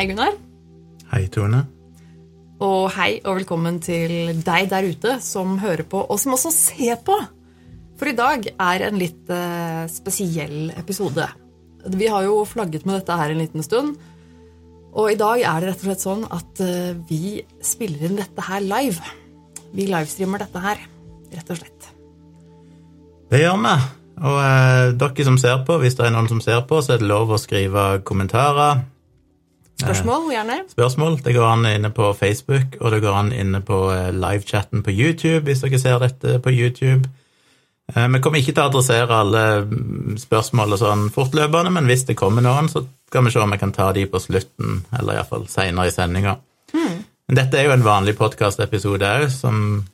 [0.00, 0.32] Hei, Gunnar.
[1.10, 1.58] Hei, Tone.
[2.64, 7.02] Og hei og velkommen til deg der ute som hører på, og som også ser
[7.04, 7.18] på.
[8.00, 11.26] For i dag er en litt eh, spesiell episode.
[11.92, 13.98] Vi har jo flagget med dette her en liten stund.
[14.96, 18.46] Og i dag er det rett og slett sånn at eh, vi spiller inn dette
[18.46, 19.12] her live.
[19.74, 20.80] Vi livestreamer dette her,
[21.34, 21.90] rett og slett.
[23.28, 23.74] Det gjør vi.
[24.30, 27.04] Og eh, dere som ser på, hvis det er noen som ser på, så er
[27.04, 28.80] det lov å skrive kommentarer.
[29.80, 30.58] Spørsmål, gjerne.
[30.72, 31.16] Spørsmål.
[31.24, 34.94] Det går an inne på Facebook, og det går an inne på eh, livechatten på
[34.94, 37.08] YouTube, hvis dere ser dette på YouTube.
[37.94, 42.06] Eh, Vi kommer ikke til å adressere alle mm, spørsmål og sånn fortløpende, men hvis
[42.10, 45.18] det kommer noen, så skal vi se om vi kan ta de på slutten, eller
[45.18, 46.36] iallfall seinere i sendinga.
[47.30, 49.84] Men dette er jo en vanlig podkastepisode òg, som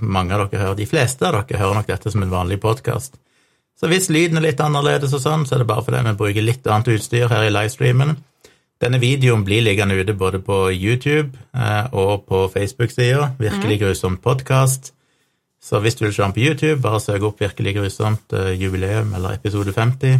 [0.00, 0.78] mange av dere hører.
[0.78, 3.18] De fleste av dere hører nok dette som en vanlig podkast.
[3.78, 6.44] Så hvis lyden er litt annerledes og sånn, så er det bare fordi vi bruker
[6.46, 8.16] litt annet utstyr her i livestreamen.
[8.82, 13.28] Denne videoen blir liggende ute både på YouTube eh, og på Facebook-sida.
[13.38, 14.90] Virkelig grusomt podkast.
[15.62, 19.14] Så hvis du vil se den på YouTube, bare søk opp Virkelig grusomt eh, jubileum
[19.14, 20.18] eller episode 50.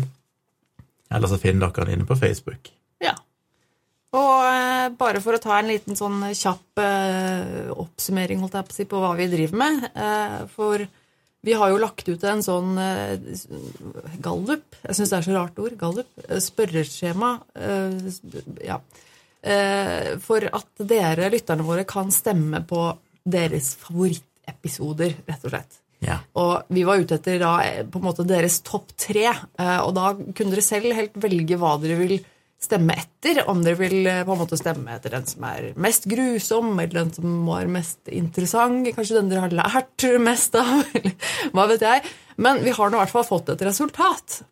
[1.10, 2.70] Eller så finner dere den inne på Facebook.
[3.02, 3.16] Ja.
[4.14, 6.86] Og eh, bare for å ta en liten sånn kjapp
[7.74, 9.90] oppsummering holdt jeg på, å si, på hva vi driver med.
[10.54, 10.86] For
[11.42, 13.18] vi har jo lagt ut en sånn eh,
[14.22, 17.32] gallup, jeg syns det er så rart ord, gallup, eh, spørreskjema.
[17.58, 18.12] Eh,
[18.68, 18.78] ja.
[20.22, 22.84] For at dere, lytterne våre, kan stemme på
[23.26, 25.80] deres favorittepisoder, rett og slett.
[26.06, 26.20] Ja.
[26.38, 27.56] Og vi var ute etter da,
[27.90, 29.26] på en måte deres topp tre,
[29.82, 32.14] og da kunne dere selv helt velge hva dere vil
[32.62, 33.42] stemme etter.
[33.50, 37.02] Om dere vil eh, på en måte stemme etter den som er mest grusom, eller
[37.02, 41.14] den som var mest interessant, kanskje den dere har lært mest av, eller
[41.54, 42.04] hva vet jeg.
[42.42, 44.42] Men vi har nå i hvert fall fått et resultat,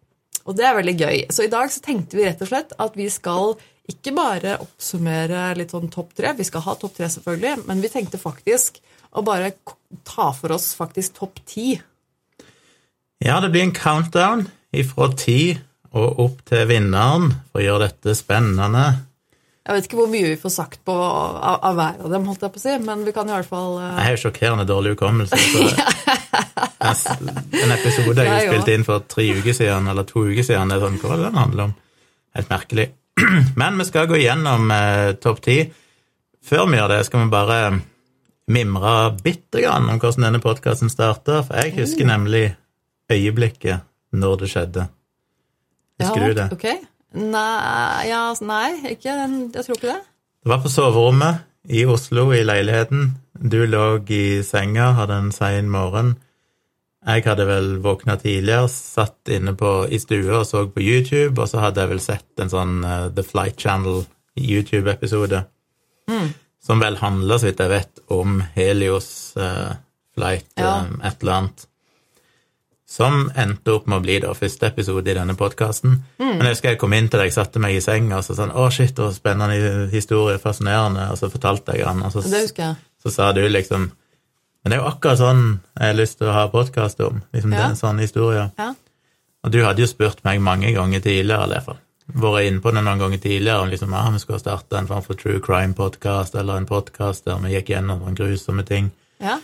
[0.44, 1.18] og det er veldig gøy.
[1.32, 3.54] Så i dag så tenkte vi rett og slett at vi skal
[3.90, 7.90] ikke bare oppsummere litt sånn topp tre, vi skal ha topp tre selvfølgelig, men vi
[7.90, 8.78] tenkte faktisk
[9.10, 9.54] å bare
[10.06, 11.72] ta for oss faktisk topp ti.
[13.20, 15.58] Ja, det blir en countdown ifra ti
[15.96, 18.84] og opp til vinneren for å gjøre dette spennende.
[19.66, 22.46] Jeg vet ikke hvor mye vi får sagt på av, av hver av dem, holdt
[22.46, 23.90] jeg på å si, men vi kan i hvert fall uh...
[23.98, 25.36] Jeg har jo sjokkerende dårlig hukommelse.
[26.80, 30.70] En episode jeg spilte inn for tre uker siden, eller to uker siden.
[30.72, 31.74] Det er sånn, Hva var det den handler om?
[32.38, 32.86] Helt merkelig.
[33.60, 35.58] Men vi skal gå gjennom eh, topp ti.
[36.46, 37.58] Før vi gjør det, skal vi bare
[38.50, 41.42] mimre bitte grann om hvordan denne podkasten starta.
[41.46, 42.46] For jeg husker nemlig
[43.12, 43.86] øyeblikket
[44.16, 44.88] når det skjedde.
[46.00, 46.48] Husker ja, du det?
[46.56, 46.66] Ok.
[47.20, 50.00] Nei, ja, nei ikke, jeg tror ikke det.
[50.40, 53.10] Det var på soverommet i Oslo, i leiligheten.
[53.34, 56.14] Du lå i senga, hadde en sein morgen.
[57.06, 61.48] Jeg hadde vel våkna tidligere, satt inne på, i stua og så på YouTube, og
[61.48, 64.02] så hadde jeg vel sett en sånn uh, The Flight Channel
[64.36, 65.40] YouTube-episode,
[66.60, 69.08] som vel handler, så vidt jeg vet, om Helios
[69.40, 69.72] uh,
[70.14, 70.82] flight, Ja.
[70.84, 71.66] um, et eller annet.
[72.90, 75.92] Som endte opp med å bli da første episode i denne podkasten.
[76.18, 78.50] Men jeg husker jeg kom inn til deg, satte meg i senga og så sånn
[78.50, 81.04] Å, shit, så spennende historie, fascinerende.
[81.12, 83.90] Og så fortalte jeg han, og så, så sa du liksom
[84.62, 85.44] Men det er jo akkurat sånn
[85.78, 87.22] jeg har lyst til å ha podkast om.
[87.32, 87.60] Liksom Ja.
[87.62, 88.50] er en sånn historie.
[88.58, 88.74] Ja.
[89.44, 91.78] Og du hadde jo spurt meg mange ganger tidligere, i hvert fall.
[92.12, 95.02] Vært inne på det noen ganger tidligere, om liksom, ah, vi skulle starte en form
[95.06, 98.90] for true crime-podkast, eller en podkast der vi gikk gjennom noen grusomme ting.
[99.20, 99.38] ja.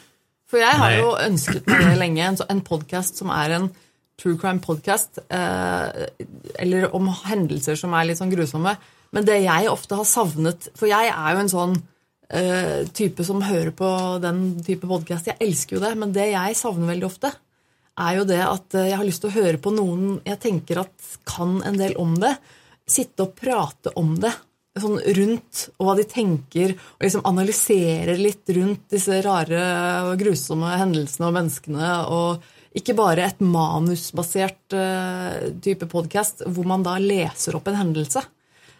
[0.46, 3.70] For jeg har jo ønsket meg det lenge, en, en podkast som er en
[4.20, 6.06] true crime podcast, eh,
[6.62, 8.76] eller om hendelser som er litt sånn grusomme.
[9.14, 11.74] Men det jeg ofte har savnet For jeg er jo en sånn
[12.30, 13.90] eh, type som hører på
[14.22, 15.30] den type podkast.
[15.30, 17.32] Jeg elsker jo det, men det jeg savner veldig ofte,
[17.96, 20.82] er jo det at eh, jeg har lyst til å høre på noen jeg tenker
[20.84, 22.36] at kan en del om det.
[22.86, 24.32] Sitte og prate om det
[24.82, 29.64] sånn rundt, og hva de tenker, og liksom analyserer litt rundt disse rare
[30.10, 36.84] og grusomme hendelsene og menneskene, og ikke bare et manusbasert uh, type podkast hvor man
[36.84, 38.20] da leser opp en hendelse.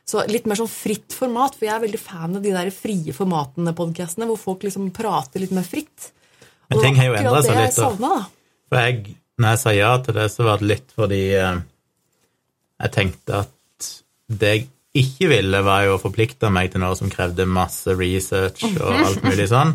[0.07, 3.15] Så litt mer sånn fritt format, for jeg er veldig fan av de der frie
[3.17, 6.13] formatene podkastene, hvor folk liksom prater litt mer fritt.
[6.71, 8.13] Men ting har jo endra seg litt, da.
[8.67, 11.59] For jeg, når jeg sa ja til det, så var det litt fordi uh,
[12.85, 13.91] jeg tenkte at
[14.27, 14.65] det jeg
[15.01, 19.25] ikke ville, var jo å forplikte meg til noe som krevde masse research og alt
[19.27, 19.75] mulig sånn.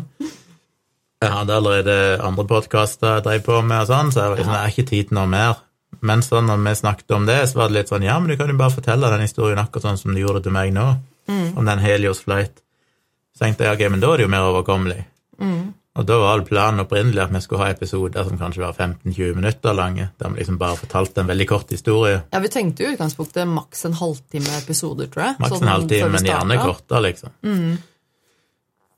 [1.22, 1.96] Jeg hadde allerede
[2.26, 4.90] andre podkaster jeg drev på med, og sånn, så jeg var liksom, jeg har ikke
[4.90, 5.60] tid til noe mer.
[6.02, 8.36] Men så når vi snakket om det, så var det litt sånn Ja, men du
[8.40, 10.86] kan jo bare fortelle den historien akkurat sånn som du gjorde til meg nå,
[11.54, 12.58] om den Helios Flight.
[13.36, 15.04] Så tenkte jeg ok, men da er det jo mer overkommelig.
[15.92, 19.76] Og da var planen opprinnelig at vi skulle ha episoder som kanskje var 15-20 minutter
[19.76, 22.22] lange, der vi liksom bare fortalte en veldig kort historie.
[22.32, 25.40] Ja, Vi tenkte jo i utgangspunktet maks en halvtime episoder, tror jeg.
[25.42, 27.34] Maks sånn en halvtime, men gjerne kortere, liksom.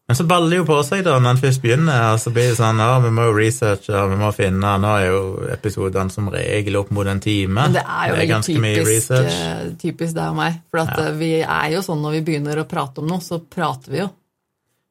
[0.06, 2.50] Men så baller det jo på seg, da, når en først begynner, og så blir
[2.52, 5.20] det sånn ja, vi må jo researche, vi må finne Nå er jo
[5.54, 7.56] episodene som regel opp mot en time.
[7.56, 9.38] Men det er jo veldig ganske mye typisk, research.
[9.46, 10.60] eh, typisk deg og meg.
[10.70, 11.14] For at ja.
[11.16, 14.10] vi er jo sånn når vi begynner å prate om noe, så prater vi jo.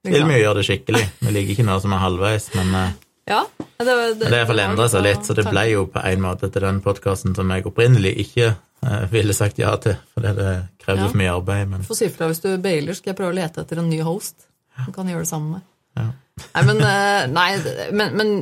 [0.04, 1.04] Vil vi å gjøre det skikkelig.
[1.24, 2.90] Vi liker ikke noe som er halvveis, men eh,
[3.30, 3.42] Ja,
[3.80, 6.24] det, det, Men det har iallfall endra seg litt, så det ble jo på en
[6.26, 10.50] måte til den podkasten som jeg opprinnelig ikke eh, ville sagt ja til, fordi det
[10.84, 11.12] krevde Ja.
[11.14, 11.70] så mye arbeid.
[11.72, 14.02] Men Få si fra hvis du bailer, skal jeg prøve å lete etter en ny
[14.04, 14.50] host.
[14.88, 15.66] Du kan gjøre det sammen med.
[15.96, 16.10] Ja.
[16.58, 17.48] Nei, men, eh, nei,
[17.94, 18.34] men, men,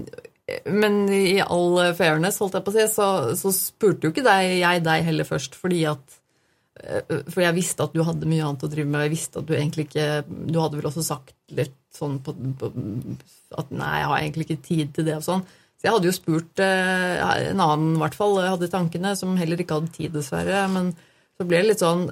[0.65, 4.55] men i all fairness, holdt jeg på å si, så, så spurte jo ikke deg,
[4.63, 6.17] jeg deg heller først, fordi at
[6.71, 9.45] For jeg visste at du hadde mye annet å drive med, og jeg visste at
[9.49, 10.05] du egentlig ikke
[10.47, 12.69] Du hadde vel også sagt litt sånn på, på
[13.59, 15.41] at nei, jeg har egentlig ikke tid til det og sånn.
[15.75, 19.35] Så jeg hadde jo spurt eh, en annen, i hvert fall, jeg hadde tankene, som
[19.35, 20.61] heller ikke hadde tid, dessverre.
[20.71, 20.93] Men
[21.35, 22.05] så ble det litt sånn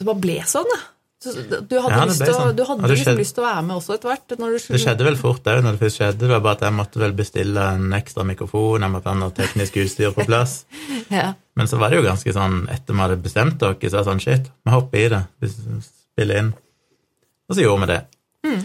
[0.00, 0.80] Det bare ble sånn, da.
[1.20, 1.34] Så
[1.68, 2.54] Du hadde, Ja, lyst, å- sånn.
[2.56, 4.38] du hadde liksom lyst til å være med også etter hvert.
[4.40, 6.18] Når du, det skjedde vel fort òg når det først skjedde.
[6.22, 9.30] Det var bare at jeg måtte vel bestille en ekstra mikrofon, jeg måtte ha noe
[9.36, 10.64] teknisk utstyr på plass.
[11.10, 11.34] Ja.
[11.60, 14.08] Men så var det jo ganske sånn, etter vi hadde bestemt oss, så var det
[14.08, 15.50] sånn shit, vi hopper i det, vi
[15.84, 16.52] spiller inn.
[17.50, 17.98] Og så gjorde vi det.
[18.48, 18.62] Mm.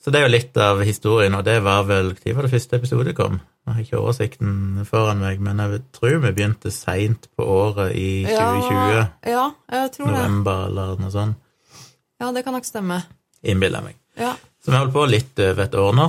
[0.00, 2.78] Så det er jo litt av historien, og det var vel Når var det første
[2.78, 3.40] episode kom?
[3.66, 8.22] Jeg har ikke oversikten foran meg, men jeg tror vi begynte seint på året i
[8.30, 9.02] 2020.
[9.34, 9.44] Ja,
[9.74, 10.14] jeg tror det.
[10.14, 11.36] November eller noe sånt,
[12.20, 13.02] Ja, det kan nok stemme.
[13.42, 13.98] innbiller jeg meg.
[14.20, 14.36] Ja.
[14.62, 16.08] Så vi holdt på litt over et år nå.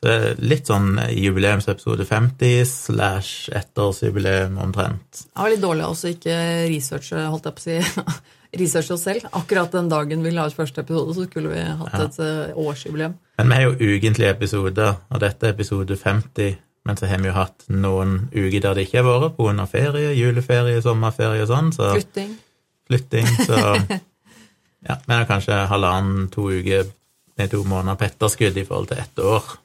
[0.00, 5.26] Så litt sånn jubileumsepisode 50 slash ettårsjubileum omtrent.
[5.26, 6.36] Det var litt dårlig også oss å ikke
[6.70, 8.06] researche, holdt jeg på å si,
[8.62, 9.28] researche oss selv.
[9.36, 13.18] Akkurat den dagen vi la ut første episode, så skulle vi hatt et eh, årsjubileum.
[13.42, 16.56] Men vi har jo ukentlige episoder, og dette er episode 50.
[16.88, 19.66] Men så har vi jo hatt noen uker der det ikke har vært, pga.
[19.68, 21.72] ferie, juleferie, sommerferie og sånn.
[21.76, 22.38] Så Flytting.
[22.88, 23.60] flytting, så
[24.88, 26.86] Ja, vi har kanskje halvannen, to uker,
[27.36, 29.58] nei, to måneder på etterskudd i forhold til ett år.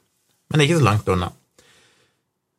[0.52, 1.32] Men ikke så langt unna.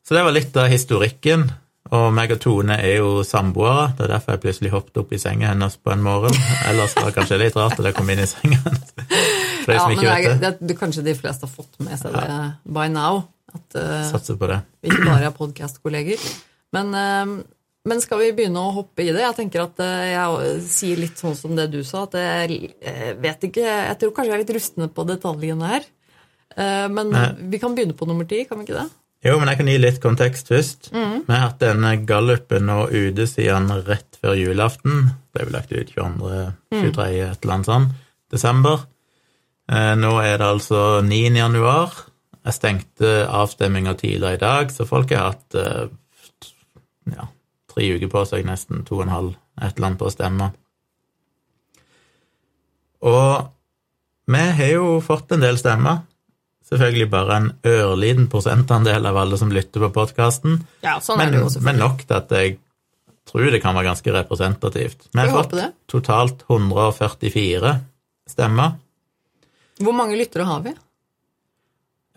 [0.08, 1.48] Så det var litt av historikken.
[1.96, 3.92] Og meg og Tone er jo samboere.
[3.96, 6.36] Det er derfor jeg plutselig hoppet opp i senga hennes på en morgen.
[6.70, 8.96] Ellers var det kanskje litt rart at jeg kom inn i senga hennes.
[9.68, 12.36] Ja, men ikke det det, kanskje de fleste har fått med seg det
[12.72, 13.26] by now.
[13.52, 14.62] At uh, satser på det.
[14.80, 16.24] vi ikke bare er podkastkolleger.
[16.72, 17.34] Men, uh,
[17.92, 19.26] men skal vi begynne å hoppe i det?
[19.26, 23.44] Jeg tenker at uh, jeg sier litt sånn som det du sa, at jeg vet
[23.50, 25.92] ikke Jeg tror kanskje jeg er litt rustne på detaljene her.
[26.58, 27.28] Eh, Men Nei.
[27.54, 28.90] vi kan begynne på nummer ti, kan vi ikke det?
[29.26, 30.90] Jo, men jeg kan gi litt kontekst først.
[30.94, 31.24] Mm.
[31.26, 35.08] Vi har hatt denne gallupen og ute siden rett før julaften.
[35.34, 36.54] Det ble lagt ut 22.-23.
[36.74, 36.84] Mm.
[36.86, 37.96] et eller annet sånt,
[38.32, 38.86] desember.
[39.70, 41.34] Eh, Nå er det altså 9.
[41.36, 41.98] januar.
[42.48, 45.90] Jeg stengte avstemminga tidligere i dag, så folk har hatt eh,
[47.12, 47.26] ja,
[47.74, 50.52] tre uker på seg, nesten to og en halv, et eller annet på å stemme.
[53.04, 53.50] Og
[54.32, 56.06] vi har jo fått en del stemmer.
[56.68, 61.80] Selvfølgelig bare en ørliten prosentandel av alle som lytter på podkasten, Ja, sånn men, men
[61.80, 62.58] nok til at jeg
[63.28, 65.08] tror det kan være ganske representativt.
[65.14, 65.56] Vi har fått
[65.92, 67.72] totalt 144
[68.28, 68.76] stemmer.
[69.80, 70.74] Hvor mange lyttere har vi?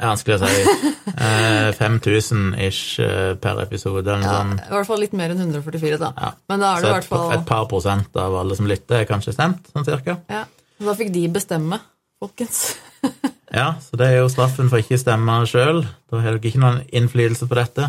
[0.00, 0.76] Det er vanskelig å si.
[1.20, 4.52] Eh, 5000 ish eh, per episode, eller Ja, sånn.
[4.62, 6.10] I hvert fall litt mer enn 144, da.
[6.14, 6.28] Ja.
[6.48, 9.08] Men da er det i hvert fall et par prosent av alle som lytter, er
[9.08, 10.18] kanskje stemt, sånn cirka.
[10.30, 10.44] ja.
[10.80, 11.76] Da fikk de bestemme,
[12.22, 12.60] folkens.
[13.50, 15.80] Ja, så det er jo straffen for ikke å stemme sjøl.
[16.06, 17.88] Da har dere ikke noen innflytelse på dette.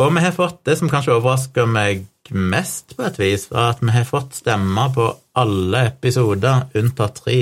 [0.00, 3.82] Og vi har fått det som kanskje overrasker meg mest, på et vis, var at
[3.82, 7.38] vi har fått stemmer på alle episoder unntatt tre.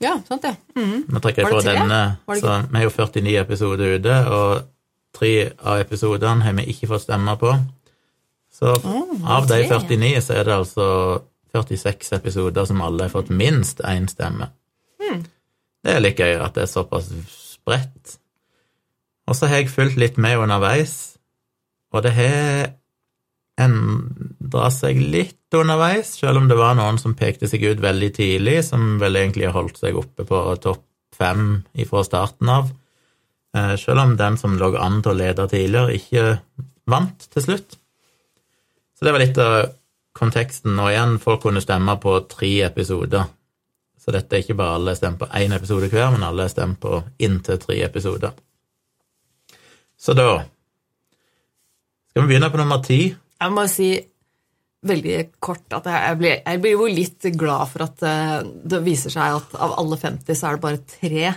[0.00, 0.54] Ja, sant det.
[0.74, 1.04] Mm.
[1.12, 4.70] Nå trekker jeg fra denne, så vi har jo 49 episoder ute, og
[5.16, 7.52] tre av episodene har vi ikke fått stemmer på.
[8.60, 10.86] Så oh, av de 49 så er det altså
[11.54, 14.48] 46 episoder som alle har fått minst én stemme.
[15.80, 18.18] Det er litt gøy at det er såpass spredt.
[19.30, 21.16] Og så har jeg fulgt litt med underveis,
[21.94, 22.74] og det har
[23.60, 28.60] endra seg litt underveis, selv om det var noen som pekte seg ut veldig tidlig,
[28.66, 30.84] som vel egentlig har holdt seg oppe på topp
[31.16, 32.70] fem ifra starten av.
[33.56, 37.76] Eh, Selv om den som lå an til å lede tidligere, ikke vant til slutt.
[38.96, 39.72] Så det var litt av
[40.16, 40.78] konteksten.
[40.78, 43.28] Og igjen, folk kunne stemme på tre episoder.
[44.00, 47.02] Så dette er ikke bare alle stemmer på én episode hver, men alle stemmer på
[47.20, 48.32] inntil tre episoder.
[50.00, 50.30] Så da
[52.10, 53.02] skal vi begynne på nummer ti.
[53.12, 53.90] Jeg må si
[54.88, 58.38] veldig kort at jeg, blir, jeg blir jo litt glad for at eh,
[58.72, 61.34] det viser seg at av alle 50 så er det bare tre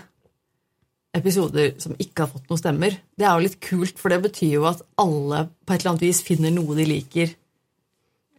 [1.14, 2.96] episoder som ikke har fått noen stemmer.
[3.20, 6.06] Det er jo litt kult, for det betyr jo at alle på et eller annet
[6.08, 7.36] vis finner noe de liker.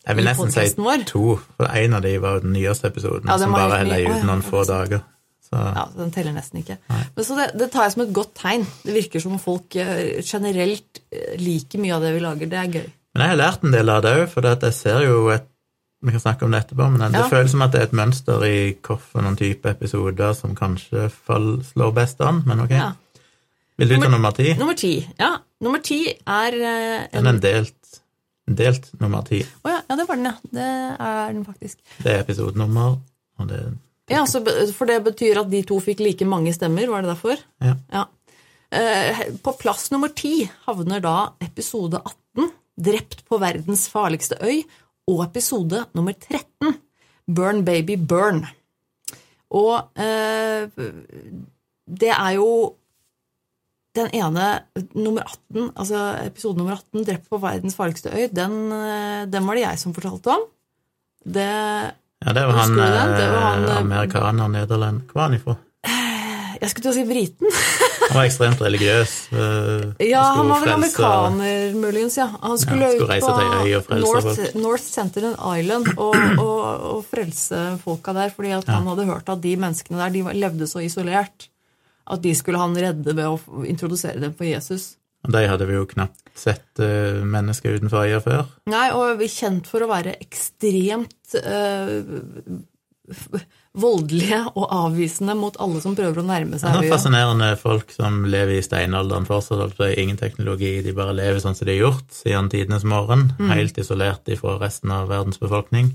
[0.06, 1.04] Jeg vil nesten si vår?
[1.08, 4.18] to, for en av de var den nyeste episoden, Ja, som bare heller ny.
[4.18, 5.00] Ut noen få dager.
[5.44, 6.76] Så Ja, Den teller nesten ikke.
[6.88, 8.66] Men så det, det tar jeg som et godt tegn.
[8.84, 12.46] Det virker som om folk eh, generelt eh, liker mye av det vi lager.
[12.52, 12.86] Det er gøy.
[13.14, 15.44] Men jeg har lært en del av det òg, for at jeg ser jo et
[16.04, 17.28] Vi kan snakke om det etterpå, men det Ja.
[17.30, 21.94] føles som at det er et mønster i hvilken type episoder som kanskje fall, slår
[21.96, 22.70] best an, men ok.
[22.76, 22.90] Ja.
[23.78, 24.52] Vil du ta nummer ti?
[24.58, 24.90] Nummer ti.
[25.18, 26.52] Ja, nummer ti er
[27.10, 27.74] en, Den er delt,
[28.46, 29.40] delt nummer ti.
[29.64, 30.34] Å ja, ja, det var den, ja.
[30.52, 30.68] Det
[31.06, 31.80] er den faktisk.
[32.04, 32.98] Det er episodenummer,
[33.40, 33.62] og det
[34.12, 34.42] Ja, så,
[34.76, 37.40] For det betyr at de to fikk like mange stemmer, var det derfor?
[37.64, 37.78] Ja.
[37.92, 38.04] ja.
[39.40, 44.64] på plass nummer ti havner da episode 18, 'Drept på verdens farligste øy',
[45.06, 46.74] og episode nummer 13,
[47.30, 48.44] 'Burn Baby Burn'.
[49.54, 50.66] Og eh,
[51.86, 52.74] det er jo
[53.94, 54.46] den ene,
[54.94, 59.54] nummer 18, altså episode nummer 18, 'Drept på verdens farligste øy', den, eh, den var
[59.54, 60.48] det jeg som fortalte om.
[61.24, 61.46] Det
[62.24, 63.14] Ja, det var han, den?
[63.18, 65.56] Det var han, eh, eh, amerikaner, Nederland Hvor var han ifra?
[66.60, 67.48] Jeg skulle til å si briten.
[68.08, 69.12] Han var ekstremt religiøs.
[70.14, 72.16] Ja, han var vel amerikaner, muligens.
[72.16, 72.28] ja.
[72.40, 74.54] Han skulle, Ja, skulle ut på North, folk.
[74.54, 76.62] North Sentinel Island og, og,
[76.94, 80.66] og frelse folka der, fordi at han hadde hørt at de menneskene der de levde
[80.70, 81.48] så isolert
[82.04, 84.94] at de skulle han redde ved å introdusere dem for Jesus.
[85.24, 88.46] Og De hadde vi jo knapt sett uh, mennesker utenfor øya før.
[88.68, 92.02] Nei, og vi er kjent for å være ekstremt uh,
[93.74, 97.90] voldelige og avvisende mot alle som prøver å nærme Det seg er Ja, fascinerende folk
[97.92, 99.60] som lever i steinalderen fortsatt.
[99.66, 103.30] Altså, er ingen teknologi, de bare lever sånn som de har gjort siden tidenes morgen.
[103.38, 103.52] Mm.
[103.56, 105.94] Helt isolert fra resten av verdens befolkning.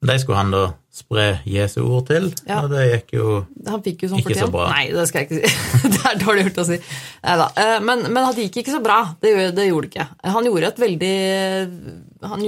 [0.00, 0.60] De skulle han da
[0.94, 2.60] spre Jesu ord til, Ja.
[2.62, 4.68] og det gikk jo Han fikk jo sånn Ikke så bra.
[4.70, 5.88] Nei, det skal jeg ikke si.
[5.94, 6.78] det er dårlig gjort å si.
[7.24, 7.46] Neida.
[7.64, 8.98] Eh, Men, men det gikk ikke så bra.
[9.20, 10.06] Det, gjorde- det gjorde det ikke.
[10.36, 12.44] Han gjorde et veldig Han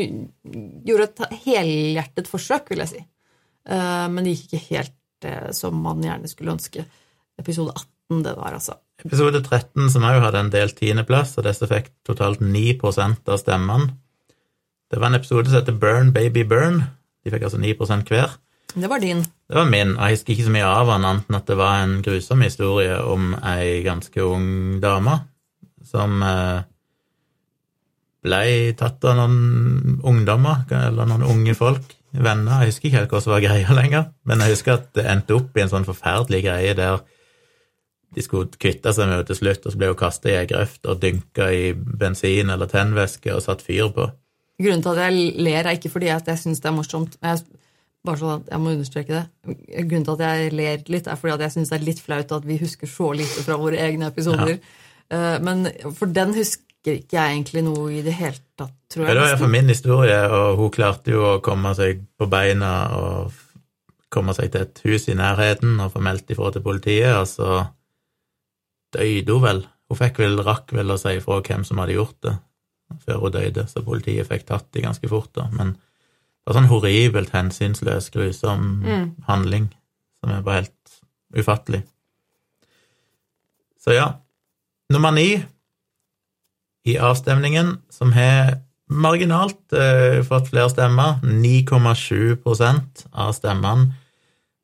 [0.86, 3.02] gjorde et helhjertet forsøk, vil jeg si.
[3.70, 6.86] Eh, Men det gikk ikke helt eh, som man gjerne skulle ønske.
[7.40, 8.78] Episode 18, det var altså.
[9.04, 13.94] Episode 13, som òg hadde en del tiendeplass, og disse fikk totalt 9% av stemmene.
[14.90, 16.82] Det var en episode som heter Burn Baby Burn.
[17.24, 18.38] De fikk altså 9% hver.
[18.70, 19.24] Det var din.
[19.50, 21.80] Det var min, jeg husker ikke så mye av den, annet enn at det var
[21.82, 25.16] en grusom historie om ei ganske ung dame
[25.90, 26.60] som eh,
[28.22, 28.42] ble
[28.78, 32.62] tatt av noen ungdommer, eller noen unge folk, venner.
[32.62, 35.38] Jeg husker ikke helt hva som var greia lenger, men jeg husker at det endte
[35.38, 37.02] opp i en sånn forferdelig greie der
[38.14, 40.48] de skulle kvitte seg med henne til slutt, og så ble hun kasta i ei
[40.50, 44.08] grøft og dynka i bensin eller tennvæske og satt fyr på.
[44.60, 47.16] Grunnen til at jeg ler, er ikke fordi at jeg syns det er morsomt.
[47.24, 47.42] Jeg,
[48.06, 49.58] bare sånn at jeg må understreke det.
[49.88, 52.32] Grunnen til at jeg ler litt, er fordi at jeg syns det er litt flaut
[52.36, 54.56] at vi husker så lite fra våre egne episoder.
[55.10, 55.38] Ja.
[55.42, 55.64] Men
[55.96, 59.16] for den husker ikke jeg egentlig noe i det hele tatt, tror Ja, jeg.
[59.16, 63.34] det var iallfall min historie, og hun klarte jo å komme seg på beina og
[64.10, 67.66] komme seg til et hus i nærheten og få meldt ifra til politiet, og så
[68.96, 69.60] døde hun vel.
[69.90, 72.32] Hun fikk vel, rakk vel å si ifra hvem som hadde gjort det,
[73.04, 75.48] før hun døde, så politiet fikk tatt det ganske fort, da.
[75.54, 78.82] Men det var sånn horribelt hensynsløs, grusom
[79.28, 79.68] handling
[80.20, 80.98] som er bare helt
[81.36, 81.84] ufattelig.
[83.80, 84.08] Så ja.
[84.92, 85.28] Nummer ni
[86.88, 88.58] i avstemningen, som har
[88.90, 93.92] marginalt eh, fått flere stemmer, 9,7% av stemmene,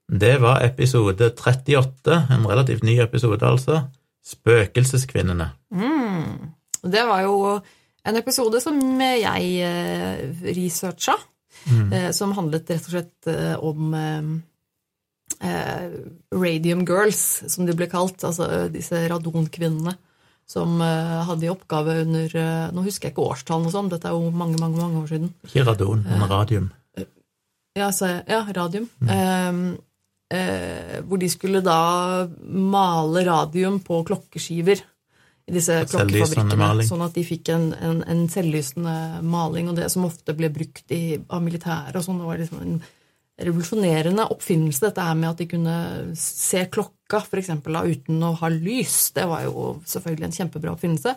[0.07, 3.81] det var episode 38, en relativt ny episode altså,
[4.27, 5.49] Spøkelseskvinnene.
[5.75, 6.53] Mm.
[6.87, 7.57] Det var jo
[8.07, 11.17] en episode som jeg eh, researcha,
[11.67, 11.95] mm.
[12.15, 14.29] som handlet rett og slett eh, om eh,
[15.41, 15.91] eh,
[16.35, 18.23] Radium Girls, som de ble kalt.
[18.25, 19.97] Altså eh, disse radonkvinnene
[20.47, 24.11] som eh, hadde i oppgave under eh, Nå husker jeg ikke årstallene og sånn, dette
[24.11, 25.33] er jo mange, mange, mange år siden.
[25.49, 26.71] Ikke radon, men radium.
[27.77, 28.87] Ja, jeg, ja radium.
[29.03, 29.63] Eh,
[30.37, 31.81] eh, hvor de skulle da
[32.47, 34.85] male radium på klokkeskiver
[35.47, 36.87] disse Selvlysende klokkefabrikkene.
[36.89, 40.91] Sånn at de fikk en, en, en selvlysende maling, og det som ofte ble brukt
[40.95, 42.19] i, av militæret og sånn.
[42.23, 42.77] Det var liksom en
[43.47, 45.79] revolusjonerende oppfinnelse, dette her med at de kunne
[46.19, 48.99] se klokka for eksempel, da, uten å ha lys.
[49.17, 51.15] Det var jo selvfølgelig en kjempebra oppfinnelse.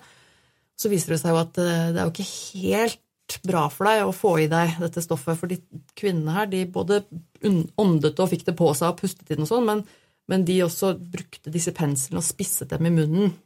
[0.79, 2.29] Så viser det seg jo at eh, det er jo ikke
[2.67, 5.59] helt bra for deg å få i deg dette stoffet, for de
[5.98, 7.03] kvinnene her de både
[7.43, 9.83] åndet og fikk det på seg og pustet inn og sånn, men,
[10.29, 13.38] men de også brukte disse penslene og spisset dem i munnen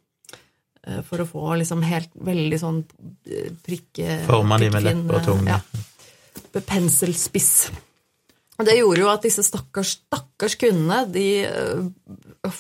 [1.08, 2.84] for å få liksom helt veldig sånn
[3.30, 5.58] eh, prikke Forma de med lepper og tunge.
[5.58, 6.62] ja.
[6.62, 7.54] penselspiss.
[8.60, 12.60] Og det gjorde jo at disse stakkars, stakkars kundene, de øh,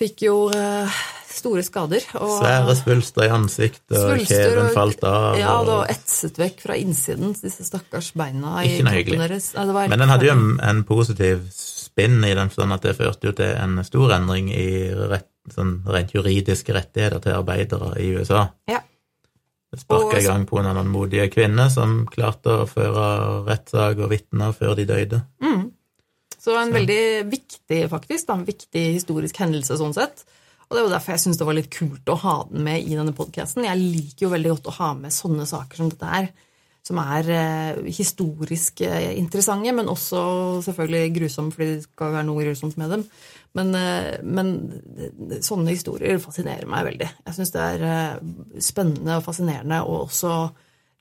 [0.00, 2.04] fikk jo øh, store skader.
[2.20, 5.38] Og, Svære svulster i ansiktet, og kjeven falt av.
[5.40, 9.50] Ja, det var etset vekk fra innsiden, disse stakkars beina i kroppen deres.
[9.56, 13.30] Var Men den hadde jo en, en positiv spinn i den, forstand at det førte
[13.30, 18.46] jo til en stor endring i rett, sånn rent juridiske rettigheter til arbeidere i USA.
[18.70, 18.82] Ja.
[19.70, 23.04] Det sparka i gang på en av noen modige kvinner som klarte å føre
[23.46, 25.20] rettssak og vitner før de døde.
[26.40, 30.24] Så en veldig viktig, faktisk, da, en viktig historisk hendelse sånn sett.
[30.70, 32.96] Og det var derfor jeg syns det var litt kult å ha den med i
[32.96, 33.66] denne podkasten.
[33.66, 36.30] Jeg liker jo veldig godt å ha med sånne saker som dette her,
[36.90, 40.20] som er eh, historisk eh, interessante, men også
[40.66, 43.04] selvfølgelig grusomme, fordi det skal være noe grusomt med dem.
[43.58, 44.50] Men, eh, men
[45.42, 47.08] sånne historier fascinerer meg veldig.
[47.28, 48.18] Jeg syns det er
[48.62, 50.34] spennende og fascinerende, og også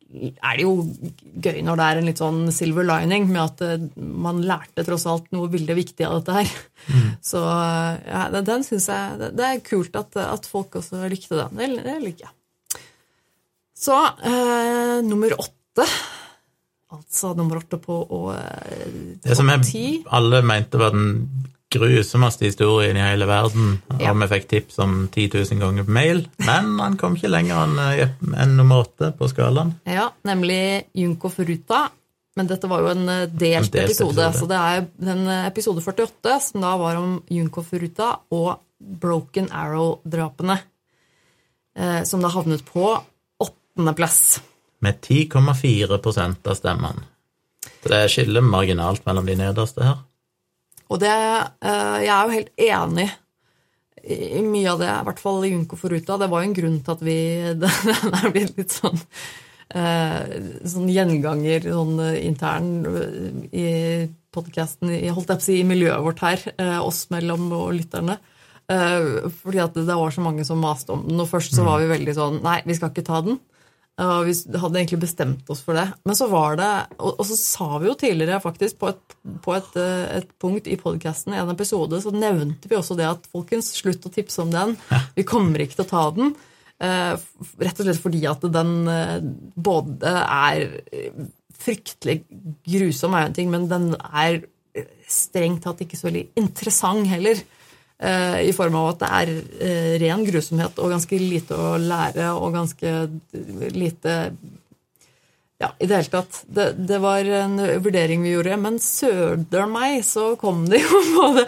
[0.09, 0.71] er det jo
[1.45, 5.27] gøy når det er en litt sånn silver lining med at man lærte tross alt
[5.35, 6.49] noe veldig viktig av dette her.
[7.33, 11.37] Så eh, ja, den- syns jeg det- Det er kult at, at folk også likte
[11.43, 11.61] den.
[11.61, 12.35] Det, det liker jeg.
[13.79, 15.55] Så eh, nummer åtte.
[16.89, 21.11] Altså nummer åtte på og eh, Det som jeg, alle mente var den
[21.69, 24.09] grusomste historien i hele verden, Ja.
[24.09, 27.61] og vi fikk tips om 10 000 ganger på mail, men han kom ikke lenger
[27.67, 29.75] enn en nummer åtte på skalaen.
[29.85, 31.89] Ja, nemlig Junko Furuta.
[32.39, 34.39] Men dette var jo en eh, delt, En delt episode, episode.
[34.39, 39.49] så det er den eh, episode 48 som da var om Junko Furuta og Broken
[39.51, 40.55] Arrow-drapene.
[41.77, 42.95] Eh, som da havnet på
[43.43, 44.39] åttendeplass.
[44.79, 47.07] Med 10,4 av stemmene.
[47.83, 49.99] Så det skiller marginalt mellom de nederste her.
[50.89, 53.09] Og det eh, Jeg er jo helt enig
[53.99, 56.15] i mye av det, i hvert fall Junko Foruta.
[56.17, 57.19] Det var jo en grunn til at vi
[57.63, 58.97] Den er blitt litt sånn
[59.75, 60.39] eh,
[60.71, 62.71] sånn gjenganger sånn eh, intern
[63.51, 63.67] i
[64.31, 66.43] podkasten, holdt jeg på å si, i miljøet vårt her,
[66.85, 68.19] oss mellom og lytterne.
[68.69, 71.17] Fordi at det var så mange som maste om den.
[71.17, 73.39] Og først så var vi veldig sånn Nei, vi skal ikke ta den.
[73.99, 75.85] Og vi hadde egentlig bestemt oss for det.
[76.07, 79.55] Men så var det Og, og så sa vi jo tidligere, faktisk, på et, på
[79.57, 83.27] et, eh, et punkt i podkasten, i en episode, så nevnte vi også det at
[83.33, 84.77] folkens, slutt å tipse om den.
[85.17, 86.31] Vi kommer ikke til å ta den.
[86.79, 87.15] eh,
[87.59, 89.19] Rett og slett fordi at den eh,
[89.59, 90.63] både er
[91.59, 92.21] fryktelig
[92.63, 94.41] grusom, er jo en ting, men den er
[94.77, 97.41] eh, strengt tatt ikke så veldig interessant heller.
[97.99, 102.31] Eh, I form av at det er eh, ren grusomhet og ganske lite å lære
[102.37, 102.93] og ganske
[103.75, 104.15] lite
[105.59, 106.37] Ja, i det hele tatt.
[106.47, 111.43] Det, det var en vurdering vi gjorde, men søderen meg så kom det jo både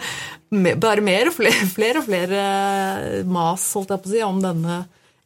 [0.76, 2.42] bare mer og flere, flere og flere
[3.24, 4.82] mas, holdt jeg på å si, om denne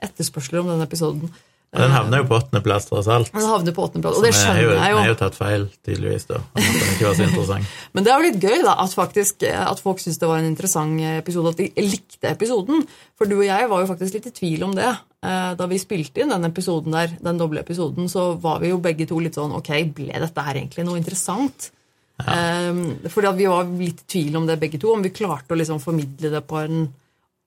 [0.06, 1.34] etterspørselen om denne episoden.
[1.76, 3.28] Og den havner jo på åttendeplass, tross alt.
[3.34, 4.76] Den havner på åttendeplass, og det skjønner jeg jo.
[4.76, 6.38] Den har jo tatt feil, tydeligvis, da.
[6.56, 7.74] Den ikke var så interessant.
[7.94, 10.48] Men det er jo litt gøy da, at, faktisk, at folk syntes det var en
[10.48, 12.82] interessant episode, at de likte episoden.
[13.18, 14.88] For du og jeg var jo faktisk litt i tvil om det.
[15.26, 18.80] Eh, Da vi spilte inn den episoden der, den doble episoden, så var vi jo
[18.82, 21.70] begge to litt sånn Ok, ble dette her egentlig noe interessant?
[22.16, 22.72] Ja.
[23.12, 25.58] fordi at vi var litt i tvil om det begge to, om vi klarte å
[25.60, 26.86] liksom formidle det på en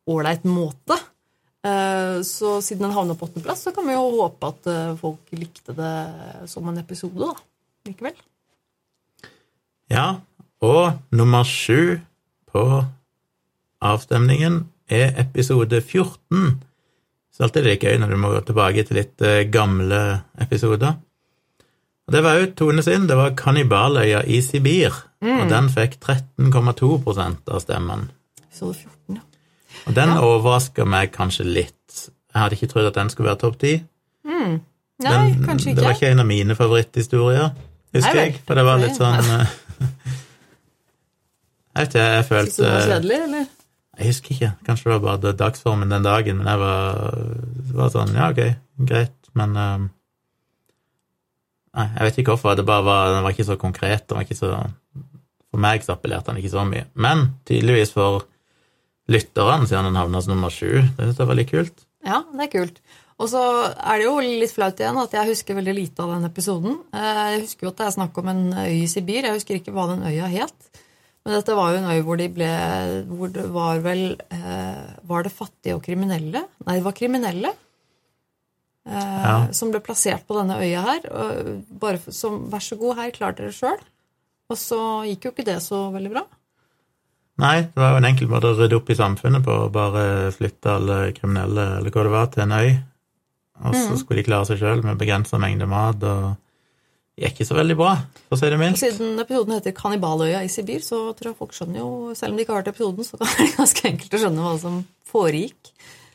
[0.09, 0.93] ålreit måte.
[1.69, 5.33] Eh, Så siden den havna på åttendeplass, så kan vi jo håpe at eh, folk
[5.37, 5.93] likte det
[6.49, 7.33] som en episode, da.
[7.89, 8.17] Likevel.
[9.89, 10.07] Ja,
[10.61, 11.99] og nummer sju
[12.51, 12.63] på
[13.81, 16.57] avstemningen er episode 14.
[17.31, 20.01] Så alltid er det gøy når du må gå tilbake til litt eh, gamle
[20.43, 20.97] episoder.
[22.09, 27.51] Og Det var jo Tone sin, det var Kannibaløya i Sibir, og den fikk 13,2%
[27.53, 28.07] av stemmen.
[28.47, 28.98] Episode 14, ja.
[29.87, 30.19] Og den Ja.
[30.21, 32.09] overraska meg kanskje litt.
[32.33, 33.83] Jeg hadde ikke trodd at den skulle være topp ti.
[34.25, 36.01] Nei, Den- kanskje Det var ikke.
[36.05, 37.51] ikke en av mine favoritthistorier,
[37.95, 38.41] husker Nei jeg.
[38.45, 39.45] For det var litt sånn eh,
[41.75, 43.45] Jeg vet ikke, jeg følte det var kjedelig, eller?
[43.99, 44.49] Jeg husker ikke.
[44.67, 47.15] Kanskje det var bare dagsformen den dagen, men jeg var,
[47.79, 48.55] var sånn Ja, ok,
[48.89, 49.87] greit, men eh,
[51.77, 52.55] Nei, jeg vet ikke hvorfor.
[52.57, 54.07] Det bare var, den var ikke så konkret.
[54.09, 54.49] Den var ikke så
[55.51, 56.85] For meg så appellerte den ikke så mye.
[56.95, 58.23] Men tydeligvis for
[59.09, 60.69] lytterne, siden den havna som nummer sju.
[60.95, 61.85] Det synes jeg var litt kult.
[62.05, 62.77] Ja, det er kult.
[63.19, 63.39] Og så
[63.75, 66.77] er det jo litt flaut igjen at jeg husker veldig lite av den episoden.
[66.95, 69.25] Eh, Jeg husker jo at det er snakk om en øy i Sibir.
[69.27, 70.69] Jeg husker ikke hva den øya het.
[71.25, 72.47] Men dette var jo en øy hvor de ble
[73.09, 76.45] Hvor det var vel eh, Var det fattige og kriminelle?
[76.65, 77.51] Nei, det var kriminelle.
[78.87, 79.35] eh, Ja.
[79.51, 81.01] Som ble plassert på denne øya her.
[81.81, 83.79] Bare som Vær så god, her, klar dere sjøl.
[84.49, 86.23] Og så gikk jo ikke det så veldig bra.
[87.39, 90.03] Nei, det var jo en enkel måte å rydde opp i samfunnet på, å bare
[90.35, 92.69] flytte alle kriminelle, eller hva det var, til en øy.
[93.59, 96.29] Og så skulle de klare seg sjøl med begrensa mengde mat og
[97.19, 97.93] det gikk ikke så veldig bra,
[98.29, 98.79] for å si det mildt.
[98.79, 102.45] Siden episoden heter 'Kannibaløya i Sibir', så tror jeg folk skjønner jo, selv om de
[102.45, 105.73] ikke har hørt episoden, så kan det være ganske enkelt å skjønne hva som foregikk.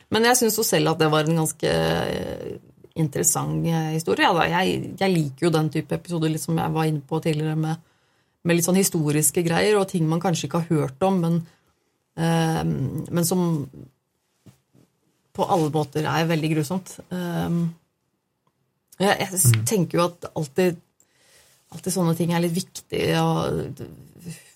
[0.09, 2.57] Men jeg syns jo selv at det var en ganske eh,
[2.97, 4.25] interessant eh, historie.
[4.25, 4.47] Ja.
[4.63, 7.85] Jeg, jeg liker jo den type episoder litt som jeg var inne på tidligere, med,
[8.45, 11.41] med litt sånn historiske greier og ting man kanskje ikke har hørt om, men,
[12.17, 13.65] eh, men som
[15.35, 16.95] på alle måter er veldig grusomt.
[17.09, 17.61] Eh,
[19.03, 20.81] jeg, jeg tenker jo at alltid
[21.75, 23.29] alltid sånne ting er litt viktig å